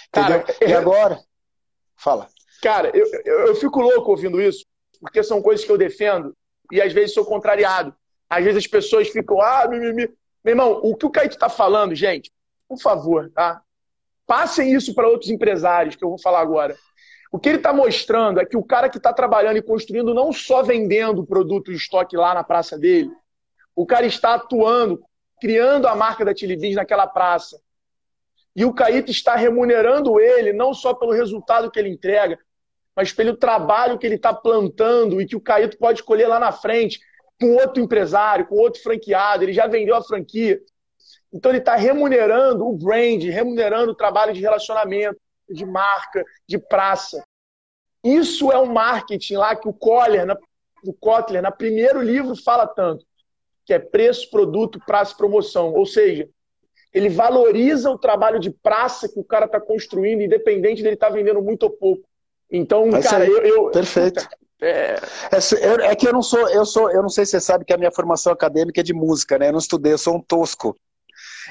Entendeu? 0.09 0.43
Cara, 0.43 0.57
e 0.67 0.73
agora? 0.73 1.21
Fala. 1.97 2.29
Cara, 2.63 2.91
eu, 2.95 3.07
eu, 3.25 3.47
eu, 3.49 3.55
fico 3.55 3.81
louco 3.81 4.11
ouvindo 4.11 4.41
isso, 4.41 4.65
porque 5.01 5.23
são 5.23 5.43
coisas 5.43 5.65
que 5.65 5.71
eu 5.71 5.79
defendo 5.79 6.35
e 6.73 6.81
às 6.81 6.93
vezes 6.93 7.15
sou 7.15 7.25
contrariado. 7.25 7.95
Às 8.29 8.45
vezes 8.45 8.65
as 8.65 8.67
pessoas 8.67 9.09
ficam, 9.09 9.41
ah, 9.41 9.69
mimimi. 9.69 10.09
Meu 10.44 10.53
irmão, 10.53 10.81
o 10.83 10.96
que 10.96 11.07
o 11.07 11.11
Caíto 11.11 11.35
está 11.35 11.48
falando, 11.48 11.94
gente, 11.94 12.33
por 12.68 12.81
favor, 12.81 13.31
tá? 13.31 13.61
Passem 14.26 14.72
isso 14.72 14.94
para 14.94 15.09
outros 15.09 15.31
empresários, 15.31 15.96
que 15.96 16.05
eu 16.05 16.09
vou 16.09 16.18
falar 16.18 16.40
agora. 16.40 16.76
O 17.33 17.38
que 17.38 17.48
ele 17.48 17.59
está 17.59 17.72
mostrando 17.72 18.40
é 18.40 18.44
que 18.44 18.57
o 18.57 18.62
cara 18.62 18.88
que 18.88 18.96
está 18.96 19.12
trabalhando 19.12 19.57
e 19.57 19.62
construindo, 19.62 20.14
não 20.14 20.33
só 20.33 20.62
vendendo 20.62 21.20
o 21.20 21.26
produto 21.26 21.70
de 21.70 21.76
estoque 21.76 22.16
lá 22.16 22.35
na 22.35 22.42
praça 22.42 22.79
dele, 22.79 23.11
o 23.74 23.87
cara 23.87 24.07
está 24.07 24.35
atuando, 24.35 25.03
criando 25.40 25.87
a 25.87 25.94
marca 25.94 26.24
da 26.24 26.35
Tilibins 26.35 26.74
naquela 26.74 27.07
praça. 27.07 27.61
E 28.55 28.64
o 28.64 28.72
Caíto 28.72 29.11
está 29.11 29.37
remunerando 29.37 30.18
ele 30.18 30.53
não 30.53 30.74
só 30.74 30.92
pelo 30.92 31.12
resultado 31.12 31.70
que 31.70 31.79
ele 31.79 31.88
entrega, 31.88 32.38
mas 32.96 33.12
pelo 33.12 33.37
trabalho 33.37 33.98
que 33.98 34.07
ele 34.07 34.16
está 34.16 34.35
plantando 34.35 35.20
e 35.20 35.26
que 35.26 35.37
o 35.37 35.40
Caíto 35.40 35.79
pode 35.79 36.03
colher 36.03 36.29
lá 36.29 36.38
na 36.38 36.50
frente 36.50 37.00
com 37.40 37.55
outro 37.55 37.83
empresário, 37.83 38.46
com 38.46 38.57
outro 38.57 38.83
franqueado. 38.83 39.44
Ele 39.44 39.53
já 39.53 39.66
vendeu 39.66 39.96
a 39.96 40.03
franquia. 40.03 40.61
Então 41.33 41.50
ele 41.50 41.59
está 41.59 41.76
remunerando 41.76 42.66
o 42.66 42.76
brand, 42.76 43.22
remunerando 43.22 43.92
o 43.92 43.96
trabalho 43.96 44.33
de 44.33 44.40
relacionamento 44.40 45.18
de 45.48 45.64
marca, 45.64 46.24
de 46.46 46.59
praça. 46.59 47.22
Isso 48.05 48.50
é 48.50 48.59
um 48.59 48.72
marketing 48.72 49.37
lá 49.37 49.55
que 49.57 49.68
o 49.68 49.72
Koller, 49.72 50.24
na, 50.24 50.37
o 50.85 50.92
Kotler, 50.92 51.42
no 51.42 51.53
primeiro 51.53 52.00
livro, 52.00 52.35
fala 52.37 52.66
tanto, 52.66 53.05
que 53.64 53.74
é 53.74 53.79
preço, 53.79 54.31
produto, 54.31 54.81
praça 54.87 55.12
e 55.12 55.16
promoção. 55.16 55.72
Ou 55.74 55.85
seja, 55.85 56.29
ele 56.92 57.09
valoriza 57.09 57.90
o 57.90 57.98
trabalho 57.98 58.40
de 58.40 58.50
praça 58.50 59.09
que 59.09 59.18
o 59.18 59.24
cara 59.24 59.46
está 59.46 59.61
construindo, 59.61 60.22
independente 60.22 60.83
dele 60.83 60.94
estar 60.94 61.09
tá 61.09 61.14
vendendo 61.14 61.42
muito 61.42 61.64
ou 61.64 61.70
pouco. 61.70 62.09
Então, 62.50 62.90
cara, 63.03 63.26
eu, 63.26 63.42
eu, 63.42 63.70
Perfeito. 63.70 64.26
É... 64.61 64.94
É, 65.33 65.90
é... 65.90 65.96
que 65.96 66.07
eu 66.07 66.12
não 66.12 66.23
sou, 66.23 66.49
eu 66.51 66.64
sou, 66.66 66.90
eu 66.90 67.03
não 67.03 67.09
sei 67.09 67.25
se 67.25 67.33
você 67.33 67.40
sabe 67.40 67.64
que 67.64 67.73
a 67.73 67.79
minha 67.79 67.92
formação 67.92 68.33
acadêmica 68.33 68.81
é 68.81 68.85
de 68.85 68.92
música, 68.92 69.38
né? 69.38 69.49
Eu 69.49 69.53
não 69.53 69.59
estudei, 69.59 69.92
eu 69.92 69.99
sou 69.99 70.16
um 70.16 70.20
tosco. 70.20 70.77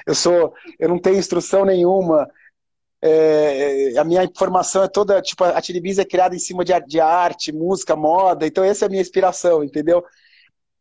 Eu 0.05 0.15
sou, 0.15 0.53
eu 0.79 0.89
não 0.89 0.99
tenho 0.99 1.17
instrução 1.17 1.65
nenhuma. 1.65 2.27
É, 3.01 3.97
a 3.97 4.03
minha 4.03 4.29
formação 4.37 4.83
é 4.83 4.87
toda, 4.87 5.21
tipo, 5.21 5.43
a 5.43 5.61
televisão 5.61 6.01
é 6.01 6.05
criada 6.05 6.35
em 6.35 6.39
cima 6.39 6.65
de, 6.65 6.77
de 6.81 6.99
arte, 6.99 7.51
música, 7.51 7.95
moda, 7.95 8.45
então 8.45 8.63
essa 8.63 8.85
é 8.85 8.87
a 8.87 8.89
minha 8.89 9.01
inspiração, 9.01 9.63
entendeu? 9.63 10.03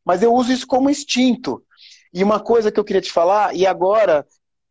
Mas 0.04 0.22
eu 0.22 0.34
uso 0.34 0.52
isso 0.52 0.66
como 0.66 0.90
instinto. 0.90 1.62
E 2.12 2.24
uma 2.24 2.40
coisa 2.40 2.72
que 2.72 2.80
eu 2.80 2.84
queria 2.84 3.02
te 3.02 3.12
falar, 3.12 3.54
e 3.54 3.66
agora, 3.66 4.26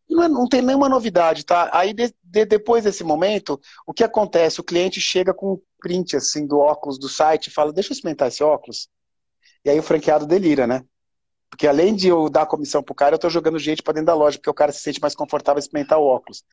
não, 0.09 0.23
é, 0.23 0.27
não 0.27 0.47
tem 0.47 0.61
nenhuma 0.61 0.89
novidade, 0.89 1.45
tá? 1.45 1.69
Aí 1.73 1.93
de, 1.93 2.13
de, 2.23 2.45
depois 2.45 2.83
desse 2.83 3.03
momento, 3.03 3.59
o 3.85 3.93
que 3.93 4.03
acontece? 4.03 4.59
O 4.61 4.63
cliente 4.63 5.01
chega 5.01 5.33
com 5.33 5.53
um 5.53 5.61
print 5.79 6.15
assim 6.15 6.45
do 6.45 6.59
óculos 6.59 6.97
do 6.97 7.09
site 7.09 7.47
e 7.47 7.51
fala, 7.51 7.73
deixa 7.73 7.91
eu 7.91 7.93
experimentar 7.93 8.29
esse 8.29 8.43
óculos. 8.43 8.87
E 9.65 9.69
aí 9.69 9.77
o 9.77 9.83
franqueado 9.83 10.25
delira, 10.25 10.65
né? 10.65 10.83
Porque 11.49 11.67
além 11.67 11.95
de 11.95 12.07
eu 12.07 12.29
dar 12.29 12.45
comissão 12.45 12.83
pro 12.83 12.95
cara, 12.95 13.15
eu 13.15 13.19
tô 13.19 13.29
jogando 13.29 13.59
gente 13.59 13.81
para 13.81 13.93
dentro 13.93 14.07
da 14.07 14.13
loja, 14.13 14.37
porque 14.37 14.49
o 14.49 14.53
cara 14.53 14.71
se 14.71 14.81
sente 14.81 15.01
mais 15.01 15.15
confortável 15.15 15.59
experimentar 15.59 15.99
o 15.99 16.05
óculos. 16.05 16.43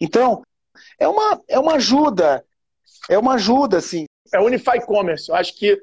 Então, 0.00 0.42
é 0.98 1.08
uma, 1.08 1.42
é 1.48 1.58
uma 1.58 1.74
ajuda. 1.74 2.44
É 3.08 3.18
uma 3.18 3.34
ajuda, 3.34 3.78
assim. 3.78 4.04
É 4.32 4.40
Unify 4.40 4.84
Commerce. 4.84 5.28
Eu 5.28 5.34
acho 5.34 5.56
que 5.56 5.80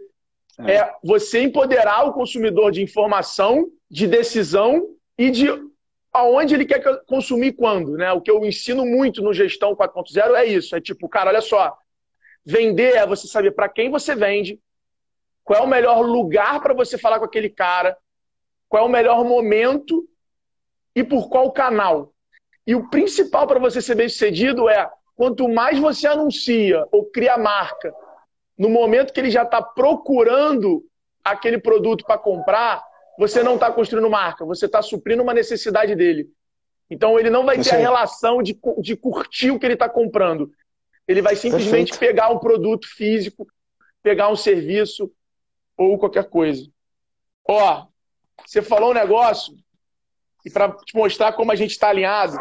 é. 0.60 0.75
é 0.75 0.93
você 1.03 1.41
empoderar 1.41 2.06
o 2.06 2.13
consumidor 2.13 2.71
de 2.71 2.82
informação, 2.82 3.67
de 3.89 4.08
decisão 4.08 4.89
e 5.17 5.32
de 5.32 5.47
aonde 6.13 6.54
ele 6.54 6.65
quer 6.65 6.82
consumir 7.06 7.54
quando, 7.54 7.97
né? 7.97 8.12
O 8.13 8.21
que 8.21 8.30
eu 8.30 8.45
ensino 8.45 8.86
muito 8.86 9.21
no 9.21 9.34
Gestão 9.34 9.76
4.0 9.76 10.36
é 10.36 10.45
isso. 10.45 10.76
É 10.76 10.82
tipo, 10.82 11.10
cara, 11.10 11.30
olha 11.30 11.41
só. 11.41 11.76
Vender 12.45 12.95
é 12.95 13.08
você 13.08 13.28
saber 13.28 13.52
para 13.52 13.67
quem 13.67 13.89
você 13.89 14.13
vende, 14.13 14.60
qual 15.43 15.62
é 15.62 15.63
o 15.63 15.67
melhor 15.67 16.02
lugar 16.02 16.62
para 16.62 16.73
você 16.73 16.97
falar 16.97 17.17
com 17.17 17.26
aquele 17.26 17.49
cara, 17.49 17.97
qual 18.69 18.84
é 18.84 18.86
o 18.86 18.91
melhor 18.91 19.23
momento 19.26 20.08
e 20.95 21.04
por 21.04 21.30
qual 21.30 21.52
canal. 21.52 22.13
E 22.67 22.76
o 22.76 22.89
principal 22.89 23.47
para 23.47 23.60
você 23.60 23.82
ser 23.82 23.95
bem 23.95 24.08
sucedido 24.08 24.69
é 24.69 24.89
quanto 25.15 25.47
mais 25.49 25.80
você 25.80 26.08
anuncia 26.08 26.86
ou 26.91 27.06
cria 27.06 27.38
marca 27.38 27.93
no 28.58 28.69
momento 28.69 29.13
que 29.13 29.19
ele 29.19 29.32
já 29.32 29.43
está 29.43 29.62
procurando 29.62 30.84
aquele 31.23 31.58
produto 31.58 32.06
para 32.06 32.17
comprar, 32.17 32.84
você 33.17 33.43
não 33.43 33.56
está 33.56 33.71
construindo 33.71 34.10
marca, 34.10 34.45
você 34.45 34.65
está 34.65 34.82
suprindo 34.82 35.23
uma 35.23 35.34
necessidade 35.34 35.95
dele. 35.95 36.30
Então 36.89 37.19
ele 37.19 37.30
não 37.30 37.45
vai 37.45 37.60
ter 37.60 37.76
a 37.76 37.78
relação 37.78 38.41
de, 38.41 38.58
de 38.80 38.95
curtir 38.95 39.52
o 39.52 39.60
que 39.60 39.65
ele 39.65 39.73
está 39.73 39.89
comprando. 39.89 40.52
Ele 41.08 41.21
vai 41.21 41.36
simplesmente 41.36 41.91
Perfeito. 41.91 41.99
pegar 41.99 42.30
um 42.30 42.39
produto 42.39 42.88
físico, 42.88 43.47
pegar 44.02 44.30
um 44.30 44.36
serviço 44.36 45.12
ou 45.78 45.97
qualquer 45.97 46.30
coisa. 46.30 46.67
Ó, 47.47 47.88
você 48.45 48.62
falou 48.62 48.91
um 48.91 48.93
negócio, 48.93 49.54
e 50.45 50.49
para 50.49 50.71
te 50.71 50.95
mostrar 50.95 51.34
como 51.34 51.52
a 51.52 51.56
gente 51.56 51.71
está 51.71 51.89
alinhado, 51.89 52.38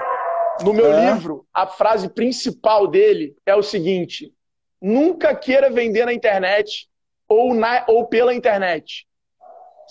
no 0.62 0.72
meu 0.72 0.92
é. 0.92 1.12
livro, 1.12 1.46
a 1.52 1.66
frase 1.66 2.08
principal 2.08 2.87
dele 2.87 3.35
é 3.46 3.54
o 3.54 3.62
seguinte: 3.62 4.32
nunca 4.80 5.35
queira 5.35 5.70
vender 5.70 6.04
na 6.04 6.12
internet 6.12 6.88
ou, 7.28 7.54
na, 7.54 7.85
ou 7.88 8.06
pela 8.06 8.35
internet. 8.35 9.06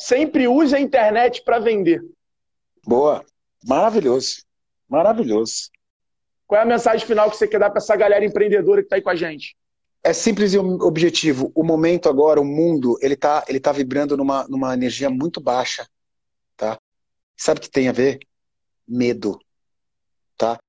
Sempre 0.02 0.48
use 0.48 0.76
a 0.76 0.80
internet 0.80 1.44
para 1.44 1.60
vender. 1.60 2.04
Boa. 2.86 3.24
Maravilhoso. 3.66 4.44
Maravilhoso. 4.90 5.70
Qual 6.48 6.60
é 6.60 6.64
a 6.64 6.68
mensagem 6.68 7.06
final 7.06 7.30
que 7.30 7.38
você 7.38 7.48
quer 7.48 7.60
dar 7.60 7.70
para 7.70 7.78
essa 7.78 7.96
galera 7.96 8.26
empreendedora 8.26 8.82
que 8.82 8.88
está 8.88 8.96
aí 8.96 9.02
com 9.02 9.10
a 9.10 9.16
gente? 9.16 9.56
É 10.04 10.12
simples 10.12 10.54
e 10.54 10.58
objetivo. 10.58 11.52
O 11.54 11.64
momento 11.64 12.10
agora, 12.10 12.42
o 12.42 12.46
mundo, 12.46 12.98
ele 13.02 13.14
está 13.14 13.46
ele 13.48 13.60
tá 13.60 13.72
vibrando 13.72 14.18
numa, 14.18 14.48
numa 14.48 14.74
energia 14.74 15.10
muito 15.10 15.40
baixa. 15.40 15.88
Tá? 16.58 16.78
Sabe 17.38 17.60
o 17.60 17.62
que 17.62 17.70
tem 17.70 17.88
a 17.88 17.92
ver? 17.92 18.20
Medo 18.88 19.40
tá? 20.42 20.60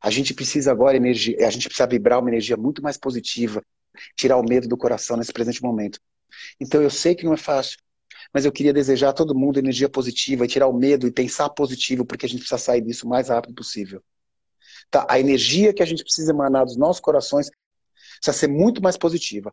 A 0.00 0.08
gente 0.10 0.32
precisa 0.32 0.72
agora 0.72 0.96
energia, 0.96 1.36
a 1.46 1.50
gente 1.50 1.68
precisa 1.68 1.86
vibrar 1.86 2.18
uma 2.18 2.30
energia 2.30 2.56
muito 2.56 2.82
mais 2.82 2.96
positiva, 2.96 3.62
tirar 4.16 4.38
o 4.38 4.42
medo 4.42 4.66
do 4.66 4.78
coração 4.78 5.18
nesse 5.18 5.32
presente 5.32 5.62
momento. 5.62 6.00
Então 6.58 6.80
eu 6.80 6.88
sei 6.88 7.14
que 7.14 7.26
não 7.26 7.34
é 7.34 7.36
fácil, 7.36 7.76
mas 8.32 8.44
eu 8.44 8.52
queria 8.52 8.72
desejar 8.72 9.10
a 9.10 9.12
todo 9.12 9.34
mundo 9.34 9.58
energia 9.58 9.88
positiva 9.88 10.46
tirar 10.46 10.68
o 10.68 10.72
medo 10.72 11.06
e 11.06 11.12
pensar 11.12 11.48
positivo, 11.50 12.04
porque 12.04 12.26
a 12.26 12.28
gente 12.28 12.40
precisa 12.40 12.58
sair 12.58 12.80
disso 12.80 13.06
o 13.06 13.08
mais 13.08 13.28
rápido 13.28 13.54
possível. 13.54 14.02
Tá? 14.90 15.06
A 15.08 15.18
energia 15.18 15.72
que 15.72 15.82
a 15.82 15.86
gente 15.86 16.02
precisa 16.02 16.32
emanar 16.32 16.64
dos 16.64 16.76
nossos 16.76 17.00
corações 17.00 17.50
precisa 18.16 18.38
ser 18.38 18.48
muito 18.48 18.82
mais 18.82 18.96
positiva. 18.96 19.50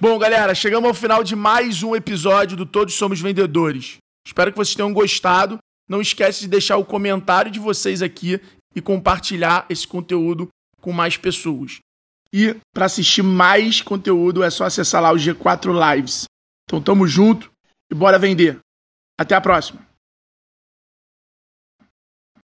Bom, 0.00 0.18
galera, 0.18 0.54
chegamos 0.54 0.88
ao 0.88 0.94
final 0.94 1.22
de 1.22 1.36
mais 1.36 1.82
um 1.82 1.94
episódio 1.94 2.56
do 2.56 2.66
Todos 2.66 2.94
Somos 2.94 3.20
Vendedores. 3.20 3.98
Espero 4.26 4.50
que 4.50 4.56
vocês 4.56 4.74
tenham 4.74 4.92
gostado 4.92 5.58
Não 5.88 6.00
esquece 6.00 6.40
de 6.40 6.48
deixar 6.48 6.76
o 6.76 6.84
comentário 6.84 7.50
de 7.50 7.58
vocês 7.58 8.02
aqui 8.02 8.40
e 8.74 8.80
compartilhar 8.80 9.66
esse 9.68 9.86
conteúdo 9.86 10.48
com 10.80 10.92
mais 10.92 11.16
pessoas. 11.16 11.78
E 12.32 12.56
para 12.72 12.86
assistir 12.86 13.22
mais 13.22 13.82
conteúdo 13.82 14.42
é 14.42 14.48
só 14.48 14.64
acessar 14.64 15.02
lá 15.02 15.12
o 15.12 15.16
G4 15.16 15.70
Lives. 15.94 16.24
Então 16.72 16.80
tamo 16.80 17.06
junto 17.06 17.52
e 17.90 17.94
bora 17.94 18.18
vender. 18.18 18.58
Até 19.20 19.34
a 19.34 19.42
próxima. 19.42 19.86